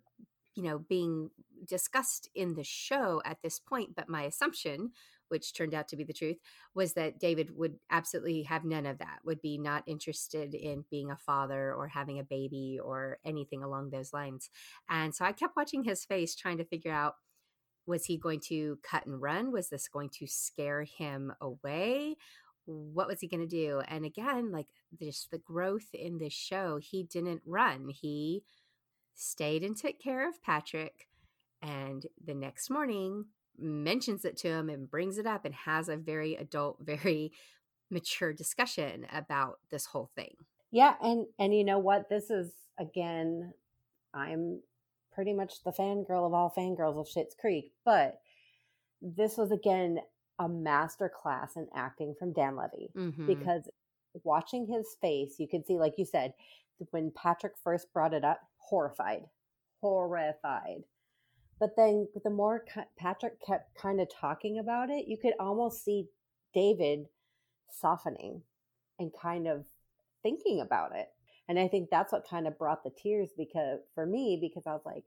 you 0.55 0.63
know, 0.63 0.79
being 0.79 1.29
discussed 1.67 2.29
in 2.35 2.55
the 2.55 2.63
show 2.63 3.21
at 3.25 3.41
this 3.41 3.59
point. 3.59 3.95
But 3.95 4.09
my 4.09 4.23
assumption, 4.23 4.91
which 5.29 5.53
turned 5.53 5.73
out 5.73 5.87
to 5.89 5.95
be 5.95 6.03
the 6.03 6.13
truth, 6.13 6.37
was 6.73 6.93
that 6.93 7.19
David 7.19 7.57
would 7.57 7.75
absolutely 7.89 8.43
have 8.43 8.63
none 8.63 8.85
of 8.85 8.99
that, 8.99 9.19
would 9.23 9.41
be 9.41 9.57
not 9.57 9.83
interested 9.87 10.53
in 10.53 10.85
being 10.89 11.11
a 11.11 11.17
father 11.17 11.73
or 11.73 11.87
having 11.87 12.19
a 12.19 12.23
baby 12.23 12.79
or 12.83 13.17
anything 13.25 13.63
along 13.63 13.89
those 13.89 14.13
lines. 14.13 14.49
And 14.89 15.13
so 15.13 15.25
I 15.25 15.31
kept 15.31 15.55
watching 15.55 15.83
his 15.83 16.05
face, 16.05 16.35
trying 16.35 16.57
to 16.57 16.65
figure 16.65 16.93
out 16.93 17.15
was 17.87 18.05
he 18.05 18.17
going 18.17 18.39
to 18.39 18.79
cut 18.81 19.05
and 19.05 19.21
run? 19.21 19.51
Was 19.51 19.69
this 19.69 19.87
going 19.87 20.09
to 20.09 20.25
scare 20.25 20.85
him 20.85 21.31
away? 21.39 22.15
what 22.65 23.07
was 23.07 23.19
he 23.19 23.27
going 23.27 23.41
to 23.41 23.47
do? 23.47 23.81
And 23.87 24.05
again, 24.05 24.51
like 24.51 24.67
just 24.99 25.31
the 25.31 25.37
growth 25.37 25.93
in 25.93 26.17
this 26.17 26.33
show, 26.33 26.79
he 26.81 27.03
didn't 27.03 27.41
run. 27.45 27.89
He 27.89 28.43
stayed 29.13 29.63
and 29.63 29.77
took 29.77 29.99
care 29.99 30.27
of 30.27 30.41
Patrick. 30.43 31.07
And 31.65 32.05
the 32.23 32.35
next 32.35 32.69
morning, 32.69 33.25
mentions 33.57 34.25
it 34.25 34.37
to 34.37 34.49
him 34.49 34.69
and 34.69 34.89
brings 34.89 35.17
it 35.17 35.25
up 35.25 35.45
and 35.45 35.55
has 35.55 35.89
a 35.89 35.97
very 35.97 36.35
adult, 36.35 36.77
very 36.83 37.31
mature 37.89 38.33
discussion 38.33 39.05
about 39.11 39.59
this 39.71 39.85
whole 39.87 40.09
thing. 40.15 40.35
Yeah, 40.71 40.95
and 41.01 41.25
and 41.39 41.55
you 41.55 41.63
know 41.63 41.79
what? 41.79 42.09
This 42.09 42.29
is 42.29 42.51
again, 42.79 43.53
I'm 44.13 44.61
pretty 45.13 45.33
much 45.33 45.63
the 45.63 45.71
fangirl 45.71 46.25
of 46.25 46.33
all 46.33 46.53
fangirls 46.55 46.99
of 46.99 47.07
Schitt's 47.07 47.35
Creek, 47.39 47.71
but 47.85 48.19
this 49.01 49.37
was 49.37 49.51
again 49.51 49.99
a 50.39 50.49
master 50.49 51.09
class 51.09 51.55
in 51.55 51.67
acting 51.73 52.13
from 52.19 52.33
Dan 52.33 52.57
Levy 52.57 52.91
Mhm. 52.93 53.25
because 53.25 53.69
watching 54.23 54.67
his 54.67 54.95
face, 54.99 55.39
you 55.39 55.47
could 55.47 55.65
see, 55.65 55.77
like 55.77 55.97
you 55.97 56.03
said, 56.05 56.33
when 56.91 57.11
Patrick 57.11 57.53
first 57.57 57.93
brought 57.93 58.13
it 58.13 58.25
up, 58.25 58.41
horrified, 58.57 59.29
horrified. 59.81 60.83
But 61.59 61.75
then 61.77 62.07
the 62.23 62.29
more 62.29 62.65
Patrick 62.97 63.41
kept 63.45 63.75
kind 63.75 64.01
of 64.01 64.09
talking 64.13 64.59
about 64.59 64.89
it, 64.89 65.07
you 65.07 65.17
could 65.17 65.33
almost 65.39 65.83
see 65.83 66.07
David 66.53 67.07
softening 67.69 68.41
and 68.99 69.11
kind 69.21 69.47
of 69.47 69.65
thinking 70.21 70.59
about 70.59 70.95
it. 70.95 71.07
And 71.47 71.59
I 71.59 71.67
think 71.67 71.89
that's 71.89 72.11
what 72.11 72.27
kind 72.27 72.47
of 72.47 72.57
brought 72.57 72.83
the 72.83 72.89
tears 72.89 73.29
because 73.37 73.79
for 73.93 74.05
me, 74.05 74.37
because 74.41 74.63
I 74.65 74.71
was 74.71 74.85
like, 74.85 75.05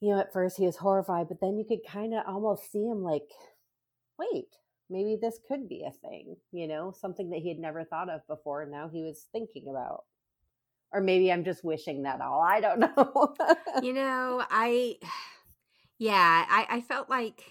you 0.00 0.12
know, 0.12 0.20
at 0.20 0.32
first 0.32 0.56
he 0.56 0.66
was 0.66 0.76
horrified, 0.76 1.28
but 1.28 1.40
then 1.40 1.58
you 1.58 1.64
could 1.64 1.86
kind 1.86 2.14
of 2.14 2.22
almost 2.26 2.70
see 2.70 2.84
him 2.84 3.02
like, 3.02 3.28
wait, 4.18 4.56
maybe 4.88 5.18
this 5.20 5.38
could 5.46 5.68
be 5.68 5.84
a 5.84 5.90
thing, 5.90 6.36
you 6.52 6.66
know, 6.66 6.92
something 6.98 7.30
that 7.30 7.40
he 7.40 7.48
had 7.48 7.58
never 7.58 7.84
thought 7.84 8.08
of 8.08 8.26
before. 8.26 8.62
And 8.62 8.72
now 8.72 8.88
he 8.88 9.02
was 9.02 9.26
thinking 9.32 9.68
about. 9.68 10.04
Or 10.90 11.02
maybe 11.02 11.30
I'm 11.30 11.44
just 11.44 11.64
wishing 11.64 12.04
that 12.04 12.22
all. 12.22 12.40
I 12.40 12.60
don't 12.60 12.80
know. 12.96 13.34
you 13.82 13.92
know, 13.92 14.42
I, 14.48 14.96
yeah, 15.98 16.46
I, 16.48 16.66
I 16.68 16.80
felt 16.80 17.10
like, 17.10 17.42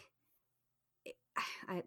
eh, 1.06 1.12
I, 1.70 1.84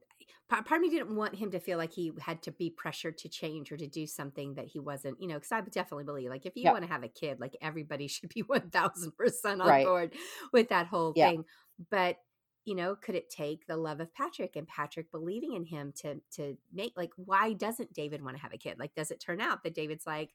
part, 0.48 0.66
part 0.66 0.78
of 0.78 0.82
me 0.82 0.90
didn't 0.90 1.14
want 1.14 1.34
him 1.34 1.50
to 1.52 1.60
feel 1.60 1.78
like 1.78 1.92
he 1.92 2.12
had 2.20 2.42
to 2.42 2.52
be 2.52 2.70
pressured 2.70 3.18
to 3.18 3.28
change 3.28 3.72
or 3.72 3.76
to 3.76 3.86
do 3.86 4.06
something 4.06 4.54
that 4.54 4.66
he 4.66 4.78
wasn't, 4.78 5.20
you 5.20 5.28
know, 5.28 5.34
because 5.34 5.52
I 5.52 5.60
definitely 5.60 6.04
believe 6.04 6.28
like 6.28 6.46
if 6.46 6.56
you 6.56 6.64
yep. 6.64 6.72
want 6.72 6.84
to 6.84 6.92
have 6.92 7.02
a 7.02 7.08
kid, 7.08 7.40
like 7.40 7.56
everybody 7.62 8.06
should 8.08 8.28
be 8.28 8.42
1000% 8.42 9.10
on 9.44 9.58
right. 9.58 9.86
board 9.86 10.14
with 10.52 10.68
that 10.68 10.86
whole 10.86 11.12
yeah. 11.16 11.30
thing. 11.30 11.44
But 11.90 12.16
you 12.66 12.74
know 12.74 12.94
could 12.94 13.14
it 13.14 13.30
take 13.30 13.66
the 13.66 13.76
love 13.76 14.00
of 14.00 14.14
patrick 14.14 14.54
and 14.54 14.68
patrick 14.68 15.10
believing 15.10 15.54
in 15.54 15.64
him 15.64 15.92
to 15.96 16.20
to 16.30 16.56
make 16.72 16.92
like 16.96 17.10
why 17.16 17.52
doesn't 17.54 17.92
david 17.94 18.22
want 18.22 18.36
to 18.36 18.42
have 18.42 18.52
a 18.52 18.58
kid 18.58 18.78
like 18.78 18.94
does 18.94 19.10
it 19.10 19.18
turn 19.18 19.40
out 19.40 19.62
that 19.62 19.74
david's 19.74 20.06
like 20.06 20.30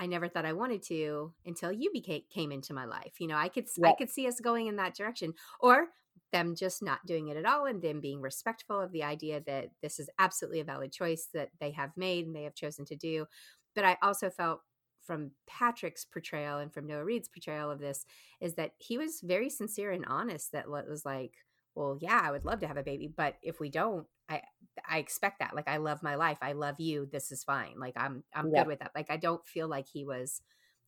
i 0.00 0.06
never 0.06 0.26
thought 0.26 0.44
i 0.44 0.52
wanted 0.52 0.82
to 0.82 1.32
until 1.46 1.70
you 1.70 1.90
became 1.92 2.22
came 2.28 2.50
into 2.50 2.74
my 2.74 2.84
life 2.84 3.20
you 3.20 3.28
know 3.28 3.36
i 3.36 3.48
could 3.48 3.66
yep. 3.76 3.92
i 3.92 3.94
could 3.94 4.10
see 4.10 4.26
us 4.26 4.40
going 4.40 4.66
in 4.66 4.76
that 4.76 4.94
direction 4.94 5.32
or 5.60 5.88
them 6.32 6.54
just 6.54 6.82
not 6.82 7.04
doing 7.06 7.28
it 7.28 7.36
at 7.36 7.46
all 7.46 7.66
and 7.66 7.82
them 7.82 8.00
being 8.00 8.20
respectful 8.20 8.80
of 8.80 8.92
the 8.92 9.02
idea 9.02 9.40
that 9.46 9.70
this 9.82 9.98
is 9.98 10.08
absolutely 10.18 10.60
a 10.60 10.64
valid 10.64 10.92
choice 10.92 11.28
that 11.34 11.50
they 11.60 11.70
have 11.72 11.90
made 11.96 12.26
and 12.26 12.34
they 12.34 12.44
have 12.44 12.54
chosen 12.54 12.84
to 12.84 12.96
do. 12.96 13.26
But 13.74 13.84
I 13.84 13.96
also 14.02 14.30
felt 14.30 14.60
from 15.02 15.32
Patrick's 15.46 16.04
portrayal 16.04 16.58
and 16.58 16.72
from 16.72 16.86
Noah 16.86 17.04
Reid's 17.04 17.28
portrayal 17.28 17.70
of 17.70 17.80
this 17.80 18.04
is 18.40 18.54
that 18.54 18.72
he 18.78 18.98
was 18.98 19.20
very 19.22 19.50
sincere 19.50 19.90
and 19.90 20.04
honest 20.06 20.52
that 20.52 20.68
was 20.68 21.04
like, 21.04 21.32
well, 21.74 21.98
yeah, 22.00 22.20
I 22.22 22.30
would 22.30 22.44
love 22.44 22.60
to 22.60 22.66
have 22.66 22.76
a 22.76 22.82
baby, 22.82 23.08
but 23.08 23.36
if 23.42 23.60
we 23.60 23.70
don't, 23.70 24.06
I 24.30 24.42
I 24.88 24.98
expect 24.98 25.40
that. 25.40 25.54
Like 25.54 25.68
I 25.68 25.76
love 25.76 26.02
my 26.02 26.14
life. 26.14 26.38
I 26.40 26.52
love 26.52 26.76
you. 26.78 27.08
This 27.10 27.32
is 27.32 27.44
fine. 27.44 27.74
Like 27.78 27.94
I'm 27.96 28.24
I'm 28.34 28.50
yeah. 28.50 28.60
good 28.60 28.68
with 28.68 28.78
that. 28.78 28.92
Like 28.94 29.10
I 29.10 29.16
don't 29.16 29.44
feel 29.46 29.68
like 29.68 29.86
he 29.88 30.04
was 30.04 30.40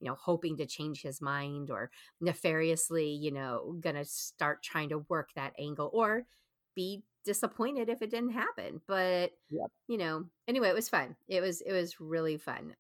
you 0.02 0.08
know 0.08 0.16
hoping 0.20 0.56
to 0.56 0.66
change 0.66 1.00
his 1.00 1.22
mind 1.22 1.70
or 1.70 1.90
nefariously 2.20 3.11
you 3.11 3.30
know 3.30 3.76
gonna 3.80 4.04
start 4.04 4.62
trying 4.62 4.88
to 4.88 5.04
work 5.08 5.30
that 5.34 5.54
angle 5.58 5.90
or 5.92 6.26
be 6.75 7.04
disappointed 7.25 7.88
if 7.88 8.02
it 8.02 8.11
didn't 8.11 8.32
happen 8.32 8.80
but 8.88 9.30
yep. 9.49 9.68
you 9.87 9.96
know 9.96 10.25
anyway 10.49 10.68
it 10.68 10.75
was 10.75 10.88
fun 10.88 11.14
it 11.28 11.40
was 11.40 11.61
it 11.61 11.72
was 11.72 12.00
really 12.00 12.37
fun 12.37 12.75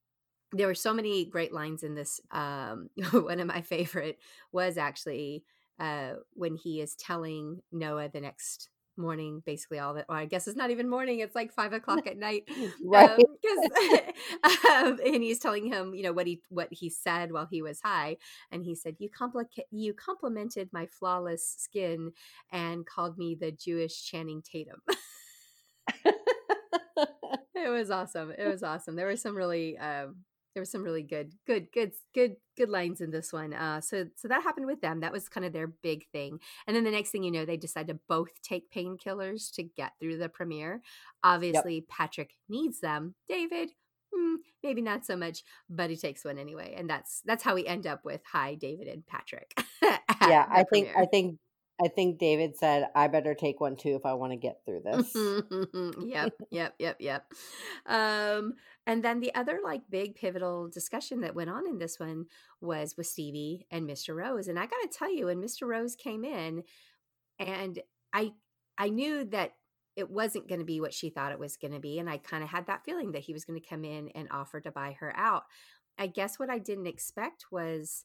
there 0.50 0.66
were 0.66 0.74
so 0.74 0.92
many 0.92 1.24
great 1.24 1.52
lines 1.52 1.84
in 1.84 1.94
this 1.94 2.20
um 2.32 2.90
one 3.12 3.38
of 3.38 3.46
my 3.46 3.60
favorite 3.60 4.18
was 4.50 4.76
actually 4.76 5.44
uh 5.78 6.14
when 6.32 6.56
he 6.56 6.80
is 6.80 6.96
telling 6.96 7.60
noah 7.70 8.08
the 8.08 8.20
next 8.20 8.68
morning 8.96 9.42
basically 9.46 9.78
all 9.78 9.94
that 9.94 10.06
well, 10.08 10.18
i 10.18 10.24
guess 10.24 10.46
it's 10.46 10.56
not 10.56 10.70
even 10.70 10.88
morning 10.88 11.20
it's 11.20 11.34
like 11.34 11.52
five 11.52 11.72
o'clock 11.72 12.06
at 12.06 12.16
night 12.16 12.48
right. 12.84 13.10
um, 13.10 13.18
um, 14.70 14.98
and 15.04 15.22
he's 15.22 15.38
telling 15.38 15.66
him 15.66 15.94
you 15.94 16.02
know 16.02 16.12
what 16.12 16.26
he 16.26 16.40
what 16.48 16.68
he 16.70 16.88
said 16.88 17.32
while 17.32 17.48
he 17.50 17.62
was 17.62 17.80
high 17.80 18.16
and 18.50 18.64
he 18.64 18.74
said 18.74 18.96
you 18.98 19.08
complicate 19.08 19.66
you 19.70 19.94
complimented 19.94 20.68
my 20.72 20.86
flawless 20.86 21.54
skin 21.58 22.12
and 22.50 22.86
called 22.86 23.18
me 23.18 23.34
the 23.34 23.52
jewish 23.52 24.04
channing 24.04 24.42
tatum. 24.42 24.82
It 27.54 27.68
was 27.68 27.90
awesome 27.90 28.32
it 28.36 28.46
was 28.46 28.62
awesome. 28.62 28.96
There 28.96 29.06
were 29.06 29.16
some 29.16 29.36
really 29.36 29.78
um, 29.78 30.16
there 30.54 30.60
was 30.60 30.70
some 30.70 30.82
really 30.82 31.02
good 31.02 31.32
good 31.46 31.70
good 31.72 31.92
good 32.14 32.36
good 32.56 32.68
lines 32.68 33.00
in 33.00 33.10
this 33.10 33.32
one 33.32 33.52
uh 33.52 33.80
so 33.80 34.06
so 34.16 34.28
that 34.28 34.42
happened 34.42 34.66
with 34.66 34.80
them 34.80 35.00
that 35.00 35.12
was 35.12 35.28
kind 35.28 35.46
of 35.46 35.52
their 35.52 35.66
big 35.66 36.06
thing 36.12 36.38
and 36.66 36.76
then 36.76 36.84
the 36.84 36.90
next 36.90 37.10
thing 37.10 37.22
you 37.22 37.30
know 37.30 37.44
they 37.44 37.56
decide 37.56 37.88
to 37.88 37.98
both 38.08 38.30
take 38.42 38.70
painkillers 38.70 39.52
to 39.52 39.62
get 39.62 39.92
through 40.00 40.16
the 40.18 40.28
premiere 40.28 40.80
obviously 41.22 41.76
yep. 41.76 41.88
patrick 41.88 42.36
needs 42.48 42.80
them 42.80 43.14
david 43.28 43.70
hmm, 44.14 44.36
maybe 44.62 44.82
not 44.82 45.06
so 45.06 45.16
much 45.16 45.42
but 45.70 45.90
he 45.90 45.96
takes 45.96 46.24
one 46.24 46.38
anyway 46.38 46.74
and 46.76 46.88
that's 46.88 47.22
that's 47.24 47.42
how 47.42 47.54
we 47.54 47.66
end 47.66 47.86
up 47.86 48.04
with 48.04 48.20
hi 48.30 48.54
david 48.54 48.88
and 48.88 49.06
patrick 49.06 49.58
yeah 49.82 50.46
i 50.50 50.62
think 50.64 50.88
premiere. 50.88 51.02
i 51.02 51.06
think 51.06 51.38
I 51.80 51.88
think 51.88 52.18
David 52.18 52.56
said, 52.56 52.88
I 52.94 53.08
better 53.08 53.34
take 53.34 53.60
one 53.60 53.76
too 53.76 53.96
if 53.96 54.04
I 54.04 54.14
want 54.14 54.32
to 54.32 54.36
get 54.36 54.60
through 54.64 54.82
this. 54.84 55.14
yep, 56.06 56.32
yep, 56.50 56.74
yep, 56.78 56.96
yep. 57.00 57.32
Um, 57.86 58.54
and 58.86 59.02
then 59.02 59.20
the 59.20 59.34
other 59.34 59.60
like 59.64 59.82
big 59.90 60.14
pivotal 60.14 60.68
discussion 60.68 61.22
that 61.22 61.34
went 61.34 61.50
on 61.50 61.66
in 61.66 61.78
this 61.78 61.98
one 61.98 62.26
was 62.60 62.96
with 62.96 63.06
Stevie 63.06 63.66
and 63.70 63.88
Mr. 63.88 64.14
Rose. 64.14 64.48
And 64.48 64.58
I 64.58 64.66
got 64.66 64.82
to 64.82 64.88
tell 64.96 65.12
you, 65.12 65.26
when 65.26 65.40
Mr. 65.40 65.66
Rose 65.66 65.96
came 65.96 66.24
in, 66.24 66.62
and 67.38 67.80
I 68.12 68.32
I 68.78 68.88
knew 68.88 69.24
that 69.26 69.54
it 69.96 70.10
wasn't 70.10 70.48
going 70.48 70.60
to 70.60 70.64
be 70.64 70.80
what 70.80 70.94
she 70.94 71.10
thought 71.10 71.32
it 71.32 71.38
was 71.38 71.56
going 71.56 71.74
to 71.74 71.80
be, 71.80 71.98
and 71.98 72.08
I 72.08 72.18
kind 72.18 72.42
of 72.42 72.50
had 72.50 72.66
that 72.66 72.84
feeling 72.84 73.12
that 73.12 73.22
he 73.22 73.32
was 73.32 73.44
going 73.44 73.60
to 73.60 73.68
come 73.68 73.84
in 73.84 74.08
and 74.10 74.28
offer 74.30 74.60
to 74.60 74.70
buy 74.70 74.96
her 75.00 75.14
out. 75.16 75.44
I 75.98 76.06
guess 76.06 76.38
what 76.38 76.50
I 76.50 76.58
didn't 76.58 76.86
expect 76.86 77.46
was 77.50 78.04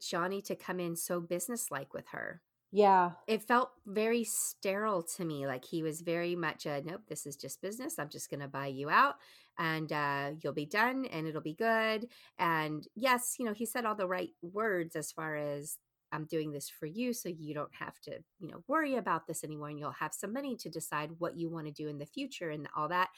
Johnny 0.00 0.42
to 0.42 0.54
come 0.54 0.80
in 0.80 0.96
so 0.96 1.20
businesslike 1.20 1.94
with 1.94 2.08
her. 2.08 2.42
Yeah. 2.70 3.12
It 3.26 3.42
felt 3.42 3.70
very 3.86 4.24
sterile 4.24 5.02
to 5.16 5.24
me. 5.24 5.46
Like 5.46 5.64
he 5.64 5.82
was 5.82 6.02
very 6.02 6.36
much 6.36 6.66
a 6.66 6.82
nope, 6.84 7.02
this 7.08 7.24
is 7.26 7.36
just 7.36 7.62
business. 7.62 7.98
I'm 7.98 8.10
just 8.10 8.30
going 8.30 8.40
to 8.40 8.48
buy 8.48 8.66
you 8.66 8.90
out 8.90 9.14
and 9.58 9.90
uh, 9.90 10.32
you'll 10.42 10.52
be 10.52 10.66
done 10.66 11.06
and 11.06 11.26
it'll 11.26 11.40
be 11.40 11.54
good. 11.54 12.08
And 12.38 12.86
yes, 12.94 13.36
you 13.38 13.46
know, 13.46 13.54
he 13.54 13.64
said 13.64 13.84
all 13.86 13.94
the 13.94 14.06
right 14.06 14.30
words 14.42 14.96
as 14.96 15.10
far 15.12 15.36
as 15.36 15.78
I'm 16.12 16.26
doing 16.26 16.52
this 16.52 16.68
for 16.68 16.86
you 16.86 17.12
so 17.14 17.28
you 17.28 17.54
don't 17.54 17.74
have 17.78 17.98
to, 18.02 18.18
you 18.38 18.48
know, 18.50 18.62
worry 18.68 18.96
about 18.96 19.26
this 19.26 19.44
anymore 19.44 19.68
and 19.68 19.78
you'll 19.78 19.92
have 19.92 20.14
some 20.14 20.32
money 20.32 20.54
to 20.56 20.68
decide 20.68 21.10
what 21.18 21.36
you 21.38 21.50
want 21.50 21.66
to 21.66 21.72
do 21.72 21.88
in 21.88 21.98
the 21.98 22.06
future 22.06 22.50
and 22.50 22.68
all 22.76 22.88
that. 22.88 23.08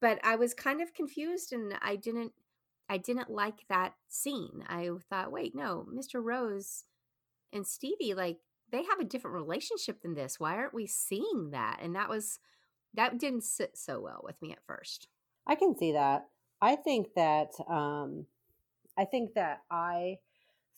But 0.00 0.18
I 0.24 0.36
was 0.36 0.54
kind 0.54 0.80
of 0.80 0.94
confused 0.94 1.52
and 1.52 1.74
I 1.82 1.96
didn't 1.96 2.32
I 2.90 2.96
didn't 2.96 3.28
like 3.28 3.66
that 3.68 3.92
scene. 4.08 4.64
I 4.66 4.88
thought, 5.10 5.30
wait, 5.30 5.54
no, 5.54 5.86
Mr. 5.94 6.22
Rose 6.24 6.84
and 7.52 7.66
Stevie 7.66 8.14
like 8.14 8.38
they 8.70 8.84
have 8.84 9.00
a 9.00 9.04
different 9.04 9.34
relationship 9.36 10.02
than 10.02 10.14
this. 10.14 10.38
Why 10.38 10.54
aren't 10.54 10.74
we 10.74 10.86
seeing 10.86 11.50
that? 11.52 11.80
And 11.82 11.94
that 11.94 12.08
was 12.08 12.38
that 12.94 13.18
didn't 13.18 13.44
sit 13.44 13.76
so 13.76 14.00
well 14.00 14.20
with 14.24 14.40
me 14.40 14.52
at 14.52 14.64
first. 14.66 15.08
I 15.46 15.54
can 15.54 15.76
see 15.76 15.92
that. 15.92 16.26
I 16.60 16.76
think 16.76 17.14
that 17.14 17.52
um 17.68 18.26
I 18.96 19.04
think 19.04 19.34
that 19.34 19.62
I 19.70 20.18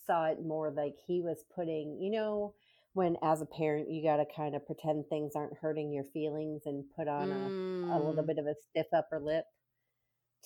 saw 0.07 0.27
it 0.27 0.45
more 0.45 0.71
like 0.71 0.97
he 1.07 1.21
was 1.21 1.45
putting, 1.55 1.99
you 2.01 2.11
know, 2.11 2.55
when 2.93 3.17
as 3.23 3.41
a 3.41 3.47
parent 3.47 3.91
you 3.91 4.03
got 4.03 4.17
to 4.17 4.27
kind 4.35 4.55
of 4.55 4.67
pretend 4.67 5.07
things 5.07 5.33
aren't 5.37 5.57
hurting 5.59 5.93
your 5.93 6.05
feelings 6.05 6.63
and 6.67 6.85
put 6.97 7.09
on 7.09 7.29
mm. 7.29 7.91
a, 7.91 7.97
a 7.97 7.99
little 8.05 8.25
mm. 8.25 8.27
bit 8.27 8.39
of 8.39 8.47
a 8.47 8.55
stiff 8.69 8.87
upper 8.93 9.21
lip 9.21 9.45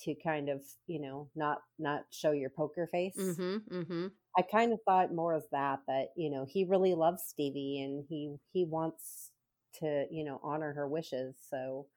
to 0.03 0.15
kind 0.15 0.49
of 0.49 0.61
you 0.87 0.99
know 0.99 1.29
not 1.35 1.59
not 1.79 2.01
show 2.11 2.31
your 2.31 2.49
poker 2.49 2.87
face. 2.91 3.17
Mm-hmm, 3.17 3.75
mm-hmm. 3.75 4.07
i 4.37 4.41
kind 4.41 4.73
of 4.73 4.79
thought 4.85 5.13
more 5.13 5.33
of 5.33 5.43
that 5.51 5.79
that 5.87 6.07
you 6.15 6.29
know 6.29 6.45
he 6.47 6.65
really 6.65 6.93
loves 6.93 7.23
stevie 7.23 7.81
and 7.81 8.03
he 8.07 8.35
he 8.51 8.65
wants 8.65 9.31
to 9.79 10.05
you 10.11 10.23
know 10.23 10.39
honor 10.43 10.73
her 10.73 10.87
wishes 10.87 11.35
so 11.49 11.87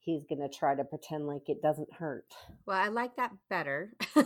he's 0.00 0.24
going 0.24 0.40
to 0.40 0.48
try 0.48 0.74
to 0.74 0.82
pretend 0.82 1.26
like 1.26 1.48
it 1.48 1.62
doesn't 1.62 1.92
hurt. 1.92 2.32
Well 2.66 2.78
i 2.78 2.88
like 2.88 3.16
that 3.16 3.32
better. 3.48 3.92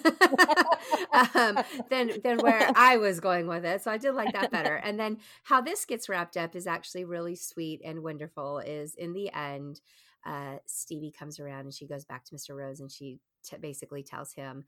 Um, 1.35 1.59
than 1.91 2.11
than 2.23 2.39
where 2.39 2.71
i 2.77 2.97
was 2.97 3.21
going 3.21 3.47
with 3.47 3.65
it 3.65 3.83
so 3.83 3.91
i 3.91 3.97
did 3.97 4.13
like 4.13 4.33
that 4.33 4.51
better. 4.51 4.77
And 4.77 4.99
then 4.99 5.19
how 5.45 5.61
this 5.61 5.85
gets 5.85 6.09
wrapped 6.09 6.37
up 6.37 6.55
is 6.55 6.67
actually 6.67 7.05
really 7.05 7.37
sweet 7.37 7.81
and 7.85 8.03
wonderful 8.03 8.59
is 8.59 8.95
in 8.95 9.13
the 9.13 9.33
end 9.33 9.81
uh, 10.25 10.57
Stevie 10.67 11.15
comes 11.17 11.39
around 11.39 11.61
and 11.61 11.75
she 11.75 11.87
goes 11.87 12.05
back 12.05 12.25
to 12.25 12.35
Mr. 12.35 12.57
Rose 12.57 12.81
and 12.81 12.91
she 12.91 13.21
t- 13.45 13.57
basically 13.59 14.03
tells 14.03 14.33
him, 14.33 14.65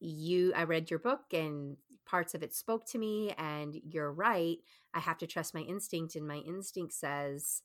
"You, 0.00 0.52
I 0.54 0.64
read 0.64 0.90
your 0.90 0.98
book 0.98 1.32
and 1.32 1.76
parts 2.06 2.34
of 2.34 2.42
it 2.42 2.54
spoke 2.54 2.86
to 2.88 2.98
me, 2.98 3.32
and 3.38 3.76
you're 3.84 4.12
right. 4.12 4.58
I 4.94 5.00
have 5.00 5.18
to 5.18 5.26
trust 5.26 5.54
my 5.54 5.62
instinct, 5.62 6.16
and 6.16 6.26
my 6.26 6.38
instinct 6.38 6.94
says." 6.94 7.62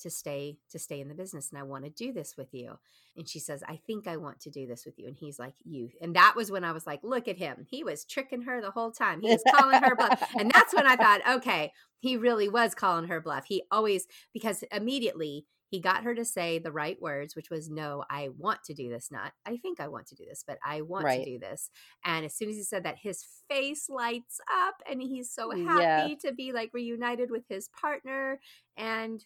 to 0.00 0.10
stay 0.10 0.58
to 0.70 0.78
stay 0.78 1.00
in 1.00 1.08
the 1.08 1.14
business 1.14 1.50
and 1.50 1.58
I 1.58 1.62
want 1.62 1.84
to 1.84 1.90
do 1.90 2.12
this 2.12 2.36
with 2.36 2.52
you. 2.52 2.78
And 3.16 3.28
she 3.28 3.38
says, 3.38 3.62
I 3.68 3.76
think 3.86 4.08
I 4.08 4.16
want 4.16 4.40
to 4.40 4.50
do 4.50 4.66
this 4.66 4.84
with 4.84 4.98
you. 4.98 5.06
And 5.06 5.16
he's 5.16 5.38
like, 5.38 5.54
You. 5.64 5.90
And 6.00 6.16
that 6.16 6.34
was 6.36 6.50
when 6.50 6.64
I 6.64 6.72
was 6.72 6.86
like, 6.86 7.00
Look 7.02 7.28
at 7.28 7.38
him. 7.38 7.66
He 7.68 7.84
was 7.84 8.04
tricking 8.04 8.42
her 8.42 8.60
the 8.60 8.70
whole 8.70 8.90
time. 8.90 9.20
He 9.20 9.30
was 9.30 9.42
calling 9.54 9.80
her 9.82 9.94
bluff. 9.94 10.22
And 10.38 10.50
that's 10.52 10.74
when 10.74 10.86
I 10.86 10.96
thought, 10.96 11.36
okay, 11.36 11.72
he 12.00 12.16
really 12.16 12.48
was 12.48 12.74
calling 12.74 13.08
her 13.08 13.20
bluff. 13.20 13.44
He 13.46 13.62
always 13.70 14.06
because 14.32 14.64
immediately 14.72 15.46
he 15.74 15.80
got 15.80 16.04
her 16.04 16.14
to 16.14 16.24
say 16.24 16.60
the 16.60 16.70
right 16.70 17.02
words, 17.02 17.34
which 17.34 17.50
was, 17.50 17.68
No, 17.68 18.04
I 18.08 18.28
want 18.38 18.62
to 18.66 18.74
do 18.74 18.88
this, 18.88 19.08
not 19.10 19.32
I 19.44 19.56
think 19.56 19.80
I 19.80 19.88
want 19.88 20.06
to 20.06 20.14
do 20.14 20.24
this, 20.24 20.44
but 20.46 20.58
I 20.64 20.82
want 20.82 21.04
right. 21.04 21.24
to 21.24 21.32
do 21.32 21.38
this. 21.40 21.68
And 22.04 22.24
as 22.24 22.36
soon 22.36 22.48
as 22.48 22.54
he 22.54 22.62
said 22.62 22.84
that, 22.84 22.98
his 23.02 23.24
face 23.50 23.88
lights 23.88 24.40
up 24.66 24.76
and 24.88 25.02
he's 25.02 25.32
so 25.32 25.50
happy 25.50 26.10
yeah. 26.10 26.14
to 26.24 26.32
be 26.32 26.52
like 26.52 26.70
reunited 26.72 27.28
with 27.28 27.42
his 27.48 27.68
partner. 27.68 28.38
And 28.76 29.24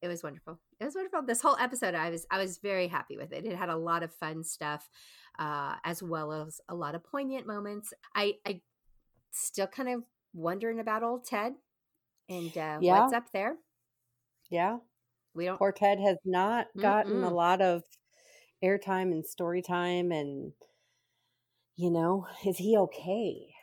it 0.00 0.06
was 0.06 0.22
wonderful. 0.22 0.60
It 0.78 0.84
was 0.84 0.94
wonderful. 0.94 1.22
This 1.22 1.42
whole 1.42 1.56
episode, 1.58 1.96
I 1.96 2.10
was 2.10 2.24
I 2.30 2.38
was 2.38 2.58
very 2.58 2.86
happy 2.86 3.16
with 3.16 3.32
it. 3.32 3.44
It 3.44 3.56
had 3.56 3.68
a 3.68 3.76
lot 3.76 4.04
of 4.04 4.14
fun 4.14 4.44
stuff, 4.44 4.88
uh, 5.40 5.74
as 5.82 6.04
well 6.04 6.32
as 6.32 6.60
a 6.68 6.74
lot 6.76 6.94
of 6.94 7.02
poignant 7.02 7.48
moments. 7.48 7.92
I 8.14 8.34
I 8.46 8.60
still 9.32 9.66
kind 9.66 9.88
of 9.88 10.02
wondering 10.34 10.78
about 10.78 11.02
old 11.02 11.24
Ted 11.24 11.54
and 12.28 12.56
uh, 12.56 12.78
yeah. 12.80 13.00
what's 13.00 13.12
up 13.12 13.32
there. 13.32 13.56
Yeah, 14.50 14.76
we 15.34 15.46
don't. 15.46 15.60
Poor 15.60 15.72
Ted 15.72 15.98
has 16.00 16.18
not 16.24 16.68
gotten 16.80 17.22
Mm-mm. 17.22 17.24
a 17.24 17.30
lot 17.34 17.60
of 17.60 17.82
airtime 18.62 19.12
and 19.12 19.24
story 19.26 19.62
time, 19.62 20.12
and 20.12 20.52
you 21.76 21.90
know, 21.90 22.26
is 22.46 22.58
he 22.58 22.76
okay? 22.76 23.54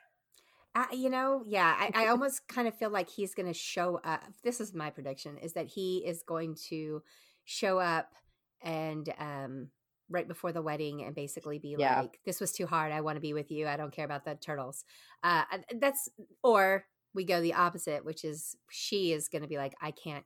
Uh, 0.73 0.85
you 0.93 1.09
know, 1.09 1.43
yeah, 1.45 1.75
I, 1.77 2.05
I 2.05 2.07
almost 2.07 2.47
kind 2.47 2.67
of 2.67 2.77
feel 2.77 2.89
like 2.89 3.09
he's 3.09 3.33
going 3.35 3.47
to 3.47 3.53
show 3.53 3.99
up. 4.03 4.23
This 4.43 4.61
is 4.61 4.73
my 4.73 4.89
prediction: 4.89 5.37
is 5.37 5.53
that 5.53 5.67
he 5.67 5.97
is 6.05 6.23
going 6.23 6.55
to 6.69 7.01
show 7.45 7.79
up 7.79 8.09
and 8.63 9.11
um 9.19 9.67
right 10.09 10.27
before 10.27 10.51
the 10.51 10.61
wedding 10.61 11.03
and 11.03 11.15
basically 11.15 11.57
be 11.57 11.75
Yeah. 11.75 12.01
like 12.01 12.19
this 12.25 12.39
was 12.39 12.51
too 12.51 12.67
hard 12.67 12.91
i 12.91 13.01
want 13.01 13.15
to 13.15 13.21
be 13.21 13.33
with 13.33 13.49
you 13.49 13.67
i 13.67 13.75
don't 13.75 13.91
care 13.93 14.05
about 14.05 14.23
the 14.23 14.35
turtles 14.35 14.85
uh 15.23 15.43
that's 15.79 16.07
or 16.43 16.85
we 17.15 17.25
go 17.25 17.41
the 17.41 17.55
opposite 17.55 18.05
which 18.05 18.23
is 18.23 18.55
she 18.69 19.11
is 19.11 19.27
going 19.27 19.41
to 19.41 19.47
be 19.47 19.57
like 19.57 19.73
i 19.81 19.89
can't 19.91 20.23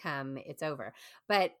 come 0.00 0.38
it's 0.38 0.62
over 0.62 0.92
but 1.28 1.52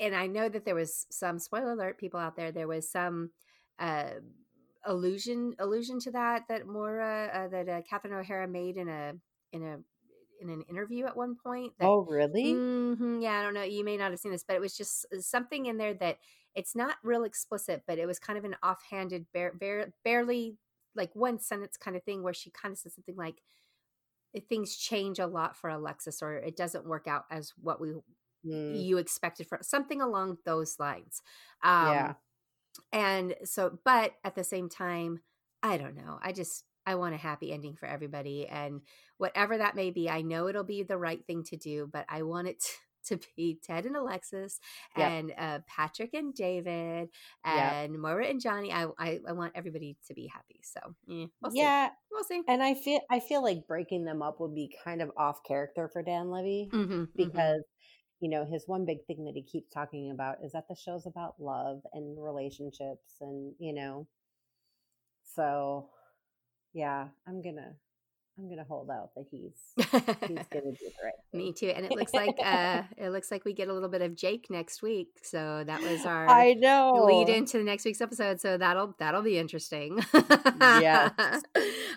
and 0.00 0.14
i 0.14 0.26
know 0.26 0.48
that 0.48 0.64
there 0.64 0.74
was 0.74 1.06
some 1.10 1.38
spoiler 1.38 1.72
alert 1.72 1.98
people 1.98 2.20
out 2.20 2.36
there 2.36 2.52
there 2.52 2.68
was 2.68 2.90
some 2.90 3.30
uh 3.78 4.10
allusion 4.86 5.54
allusion 5.58 5.98
to 5.98 6.10
that 6.10 6.44
that 6.48 6.66
Moira 6.66 7.30
uh, 7.32 7.48
that 7.48 7.68
uh, 7.68 7.82
Catherine 7.88 8.14
O'Hara 8.14 8.46
made 8.46 8.76
in 8.76 8.88
a 8.88 9.14
in 9.52 9.62
a 9.62 9.78
in 10.40 10.50
an 10.50 10.62
interview 10.62 11.06
at 11.06 11.16
one 11.16 11.36
point. 11.36 11.72
That, 11.78 11.86
Oh, 11.86 12.00
really? 12.04 12.54
Mhm, 12.54 13.22
yeah, 13.22 13.38
I 13.40 13.42
don't 13.42 13.54
know. 13.54 13.62
You 13.62 13.84
may 13.84 13.96
not 13.96 14.10
have 14.10 14.20
seen 14.20 14.32
this, 14.32 14.44
but 14.44 14.56
it 14.56 14.60
was 14.60 14.76
just 14.76 15.06
something 15.22 15.66
in 15.66 15.78
there 15.78 15.94
that 15.94 16.18
it's 16.54 16.74
not 16.74 16.96
real 17.02 17.24
explicit, 17.24 17.84
but 17.86 17.98
it 17.98 18.06
was 18.06 18.18
kind 18.18 18.38
of 18.38 18.44
an 18.44 18.56
offhanded, 18.62 19.26
bare, 19.32 19.52
bare, 19.54 19.94
barely 20.04 20.58
like 20.94 21.14
one 21.14 21.38
sentence 21.38 21.76
kind 21.76 21.96
of 21.96 22.02
thing 22.04 22.22
where 22.22 22.34
she 22.34 22.50
kind 22.50 22.72
of 22.72 22.78
said 22.78 22.92
something 22.92 23.16
like, 23.16 23.36
"If 23.38 23.42
"Things 24.48 24.76
change 24.76 25.18
a 25.18 25.26
lot 25.26 25.56
for 25.56 25.70
Alexis, 25.70 26.22
or 26.22 26.34
it 26.36 26.56
doesn't 26.56 26.86
work 26.86 27.06
out 27.06 27.24
as 27.30 27.52
what 27.60 27.80
we 27.80 27.92
Mm, 28.44 28.86
you 28.86 28.98
expected 28.98 29.46
for 29.48 29.58
something 29.62 30.00
along 30.00 30.38
those 30.44 30.78
lines." 30.78 31.22
Um, 31.62 31.88
yeah. 31.88 32.14
and 32.92 33.34
so 33.44 33.78
but 33.84 34.12
at 34.24 34.34
the 34.34 34.44
same 34.44 34.68
time 34.68 35.20
i 35.62 35.76
don't 35.76 35.96
know 35.96 36.18
i 36.22 36.32
just 36.32 36.64
i 36.86 36.94
want 36.94 37.14
a 37.14 37.18
happy 37.18 37.52
ending 37.52 37.76
for 37.76 37.86
everybody 37.86 38.46
and 38.48 38.80
whatever 39.18 39.58
that 39.58 39.76
may 39.76 39.90
be 39.90 40.08
i 40.10 40.22
know 40.22 40.48
it'll 40.48 40.64
be 40.64 40.82
the 40.82 40.98
right 40.98 41.24
thing 41.26 41.42
to 41.44 41.56
do 41.56 41.88
but 41.92 42.04
i 42.08 42.22
want 42.22 42.48
it 42.48 42.60
to 42.60 42.68
be 43.36 43.58
ted 43.62 43.86
and 43.86 43.96
alexis 43.96 44.60
Yep. 44.96 45.10
and 45.10 45.32
uh, 45.38 45.58
patrick 45.66 46.14
and 46.14 46.34
david 46.34 47.08
Yep. 47.44 47.72
and 47.72 47.98
Moira 48.00 48.26
and 48.26 48.40
johnny 48.40 48.72
I, 48.72 48.86
I 48.98 49.20
i 49.28 49.32
want 49.32 49.52
everybody 49.54 49.96
to 50.08 50.14
be 50.14 50.26
happy 50.26 50.60
so 50.62 50.80
eh, 51.10 51.26
we'll 51.40 51.50
see 51.52 51.58
yeah. 51.58 51.90
we'll 52.10 52.24
see 52.24 52.42
And 52.48 52.62
I 52.62 52.74
feel 52.74 53.00
I 53.10 53.20
feel 53.20 53.42
like 53.42 53.66
breaking 53.66 54.04
them 54.04 54.22
up 54.22 54.40
would 54.40 54.54
be 54.54 54.74
kind 54.84 55.02
of 55.02 55.10
off 55.16 55.42
character 55.46 55.88
for 55.92 56.02
Dan 56.02 56.30
Levy 56.30 56.68
Mhm, 56.72 56.88
mhm. 56.88 57.08
because 57.16 57.62
you 58.20 58.30
know 58.30 58.44
his 58.44 58.64
one 58.66 58.84
big 58.86 59.04
thing 59.06 59.24
that 59.24 59.34
he 59.34 59.42
keeps 59.42 59.70
talking 59.72 60.10
about 60.10 60.36
is 60.42 60.52
that 60.52 60.64
the 60.68 60.74
show's 60.76 61.06
about 61.06 61.34
love 61.38 61.80
and 61.92 62.16
relationships 62.22 63.16
and 63.20 63.52
you 63.58 63.72
know 63.74 64.06
so 65.34 65.88
yeah 66.72 67.08
i'm 67.26 67.42
gonna 67.42 67.72
i'm 68.38 68.48
gonna 68.48 68.64
hold 68.64 68.90
out 68.90 69.10
that 69.14 69.24
he's 69.30 69.52
he's 69.76 69.86
gonna 69.90 70.72
do 70.72 70.76
the 70.80 71.04
right 71.04 71.12
me 71.32 71.52
too 71.52 71.68
and 71.68 71.84
it 71.84 71.92
looks 71.92 72.12
like 72.12 72.34
uh 72.42 72.82
it 72.96 73.10
looks 73.10 73.30
like 73.30 73.44
we 73.44 73.52
get 73.52 73.68
a 73.68 73.72
little 73.72 73.88
bit 73.88 74.02
of 74.02 74.14
jake 74.14 74.46
next 74.50 74.82
week 74.82 75.08
so 75.22 75.62
that 75.66 75.80
was 75.82 76.04
our 76.04 76.28
i 76.28 76.54
know. 76.54 77.04
lead 77.06 77.28
into 77.28 77.58
the 77.58 77.64
next 77.64 77.84
week's 77.84 78.00
episode 78.00 78.40
so 78.40 78.56
that'll 78.58 78.94
that'll 78.98 79.22
be 79.22 79.38
interesting. 79.38 80.00
Yeah. 80.14 81.10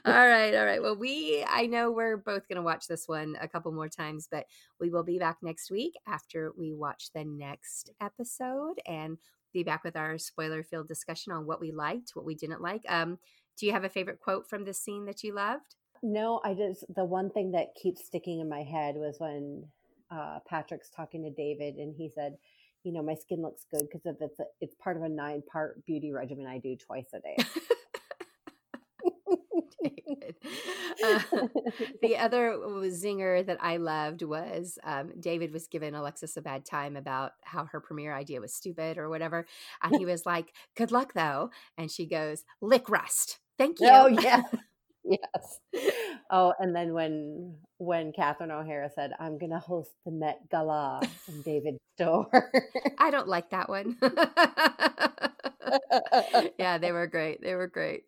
all 0.06 0.14
right 0.14 0.54
all 0.54 0.66
right 0.66 0.82
well 0.82 0.96
we 0.96 1.44
i 1.48 1.66
know 1.66 1.92
we're 1.92 2.18
both 2.18 2.48
going 2.48 2.58
to 2.58 2.62
watch 2.62 2.88
this 2.88 3.08
one 3.08 3.36
a 3.42 3.48
couple 3.48 3.72
more 3.72 3.90
times 3.90 4.28
but 4.30 4.46
we 4.80 4.90
will 4.90 5.04
be 5.04 5.20
back 5.20 5.38
next 5.42 5.72
week 5.72 5.94
after 6.08 6.54
we 6.58 6.74
watch 6.74 7.10
the 7.14 7.26
next 7.26 7.92
episode 8.02 8.80
and 8.86 9.18
be 9.54 9.64
back 9.64 9.84
with 9.84 9.96
our 9.96 10.18
spoiler 10.18 10.64
filled 10.64 10.88
discussion 10.88 11.32
on 11.32 11.46
what 11.46 11.60
we 11.60 11.72
liked 11.72 12.12
what 12.14 12.26
we 12.26 12.36
didn't 12.36 12.62
like. 12.62 12.84
Um 12.88 13.18
do 13.58 13.66
you 13.66 13.72
have 13.72 13.84
a 13.84 13.90
favorite 13.90 14.20
quote 14.20 14.48
from 14.48 14.66
this 14.66 14.80
scene 14.80 15.06
that 15.06 15.24
you 15.24 15.34
loved 15.34 15.76
no 16.04 16.42
i 16.44 16.54
just 16.54 16.84
the 16.96 17.06
one 17.06 17.30
thing 17.30 17.52
that 17.52 17.76
keeps 17.82 18.06
sticking 18.06 18.40
in 18.40 18.50
my 18.50 18.64
head 18.64 18.96
was 18.96 19.16
when 19.20 19.64
uh 20.12 20.40
patrick's 20.48 20.90
talking 20.90 21.24
to 21.24 21.32
david 21.32 21.76
and 21.76 21.96
he 21.98 22.10
said 22.14 22.38
you 22.84 22.94
know 22.94 23.04
my 23.04 23.16
skin 23.16 23.42
looks 23.42 23.66
good 23.72 23.84
because 23.88 24.06
if 24.06 24.16
it's 24.22 24.40
a, 24.40 24.44
it's 24.62 24.76
part 24.76 24.98
of 24.98 25.04
a 25.04 25.10
nine 25.10 25.42
part 25.52 25.84
beauty 25.86 26.12
regimen 26.12 26.48
i 26.48 26.58
do 26.60 26.76
twice 26.76 27.08
a 27.14 27.20
day. 27.20 27.38
Uh, 31.04 31.20
the 32.02 32.18
other 32.18 32.58
zinger 32.88 33.46
that 33.46 33.58
I 33.62 33.78
loved 33.78 34.24
was 34.24 34.80
um, 34.84 35.12
David 35.20 35.54
was 35.54 35.68
giving 35.68 35.94
Alexis 35.96 36.38
a 36.38 36.42
bad 36.42 36.66
time 36.66 36.96
about 36.96 37.34
how 37.44 37.66
her 37.66 37.80
premiere 37.80 38.16
idea 38.16 38.42
was 38.42 38.54
stupid 38.54 38.98
or 38.98 39.10
whatever. 39.10 39.46
And 39.84 39.96
he 39.96 40.06
was 40.06 40.26
like, 40.26 40.54
Good 40.76 40.92
luck 40.92 41.14
though. 41.14 41.52
And 41.78 41.92
she 41.92 42.06
goes, 42.08 42.44
Lick 42.62 42.90
rust. 42.90 43.40
Thank 43.58 43.80
you. 43.80 43.90
Oh 43.92 44.08
yeah. 44.08 44.44
Yes. 45.10 45.60
Oh, 46.32 46.54
and 46.60 46.76
then 46.76 46.94
when 46.94 47.56
when 47.78 48.12
Catherine 48.14 48.52
O'Hara 48.52 48.90
said, 48.94 49.12
"I'm 49.20 49.38
going 49.38 49.52
to 49.52 49.60
host 49.60 49.92
the 50.06 50.12
Met 50.12 50.50
Gala 50.50 51.02
in 51.28 51.42
David's 51.42 51.80
store," 51.98 52.30
I 52.98 53.12
don't 53.12 53.28
like 53.28 53.50
that 53.52 53.70
one. 53.70 53.98
yeah, 56.60 56.78
they 56.78 56.92
were 56.92 57.08
great. 57.08 57.42
They 57.42 57.56
were 57.56 57.68
great. 57.68 58.04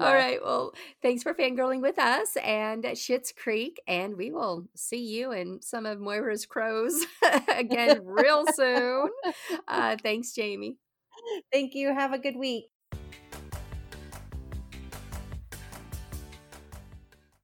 All 0.00 0.08
Yeah. 0.08 0.12
right. 0.14 0.38
Well, 0.42 0.72
thanks 1.02 1.22
for 1.22 1.34
fangirling 1.34 1.80
with 1.80 1.98
us 1.98 2.36
and 2.42 2.84
Schitt's 2.84 3.32
Creek. 3.32 3.80
And 3.86 4.16
we 4.16 4.30
will 4.30 4.66
see 4.74 5.04
you 5.04 5.32
in 5.32 5.60
some 5.62 5.86
of 5.86 6.00
Moira's 6.00 6.46
crows 6.46 7.06
again 7.48 8.00
real 8.04 8.44
soon. 8.54 9.10
Uh, 9.68 9.96
thanks, 10.02 10.32
Jamie. 10.32 10.76
Thank 11.52 11.74
you. 11.74 11.92
Have 11.94 12.12
a 12.12 12.18
good 12.18 12.36
week. 12.36 12.66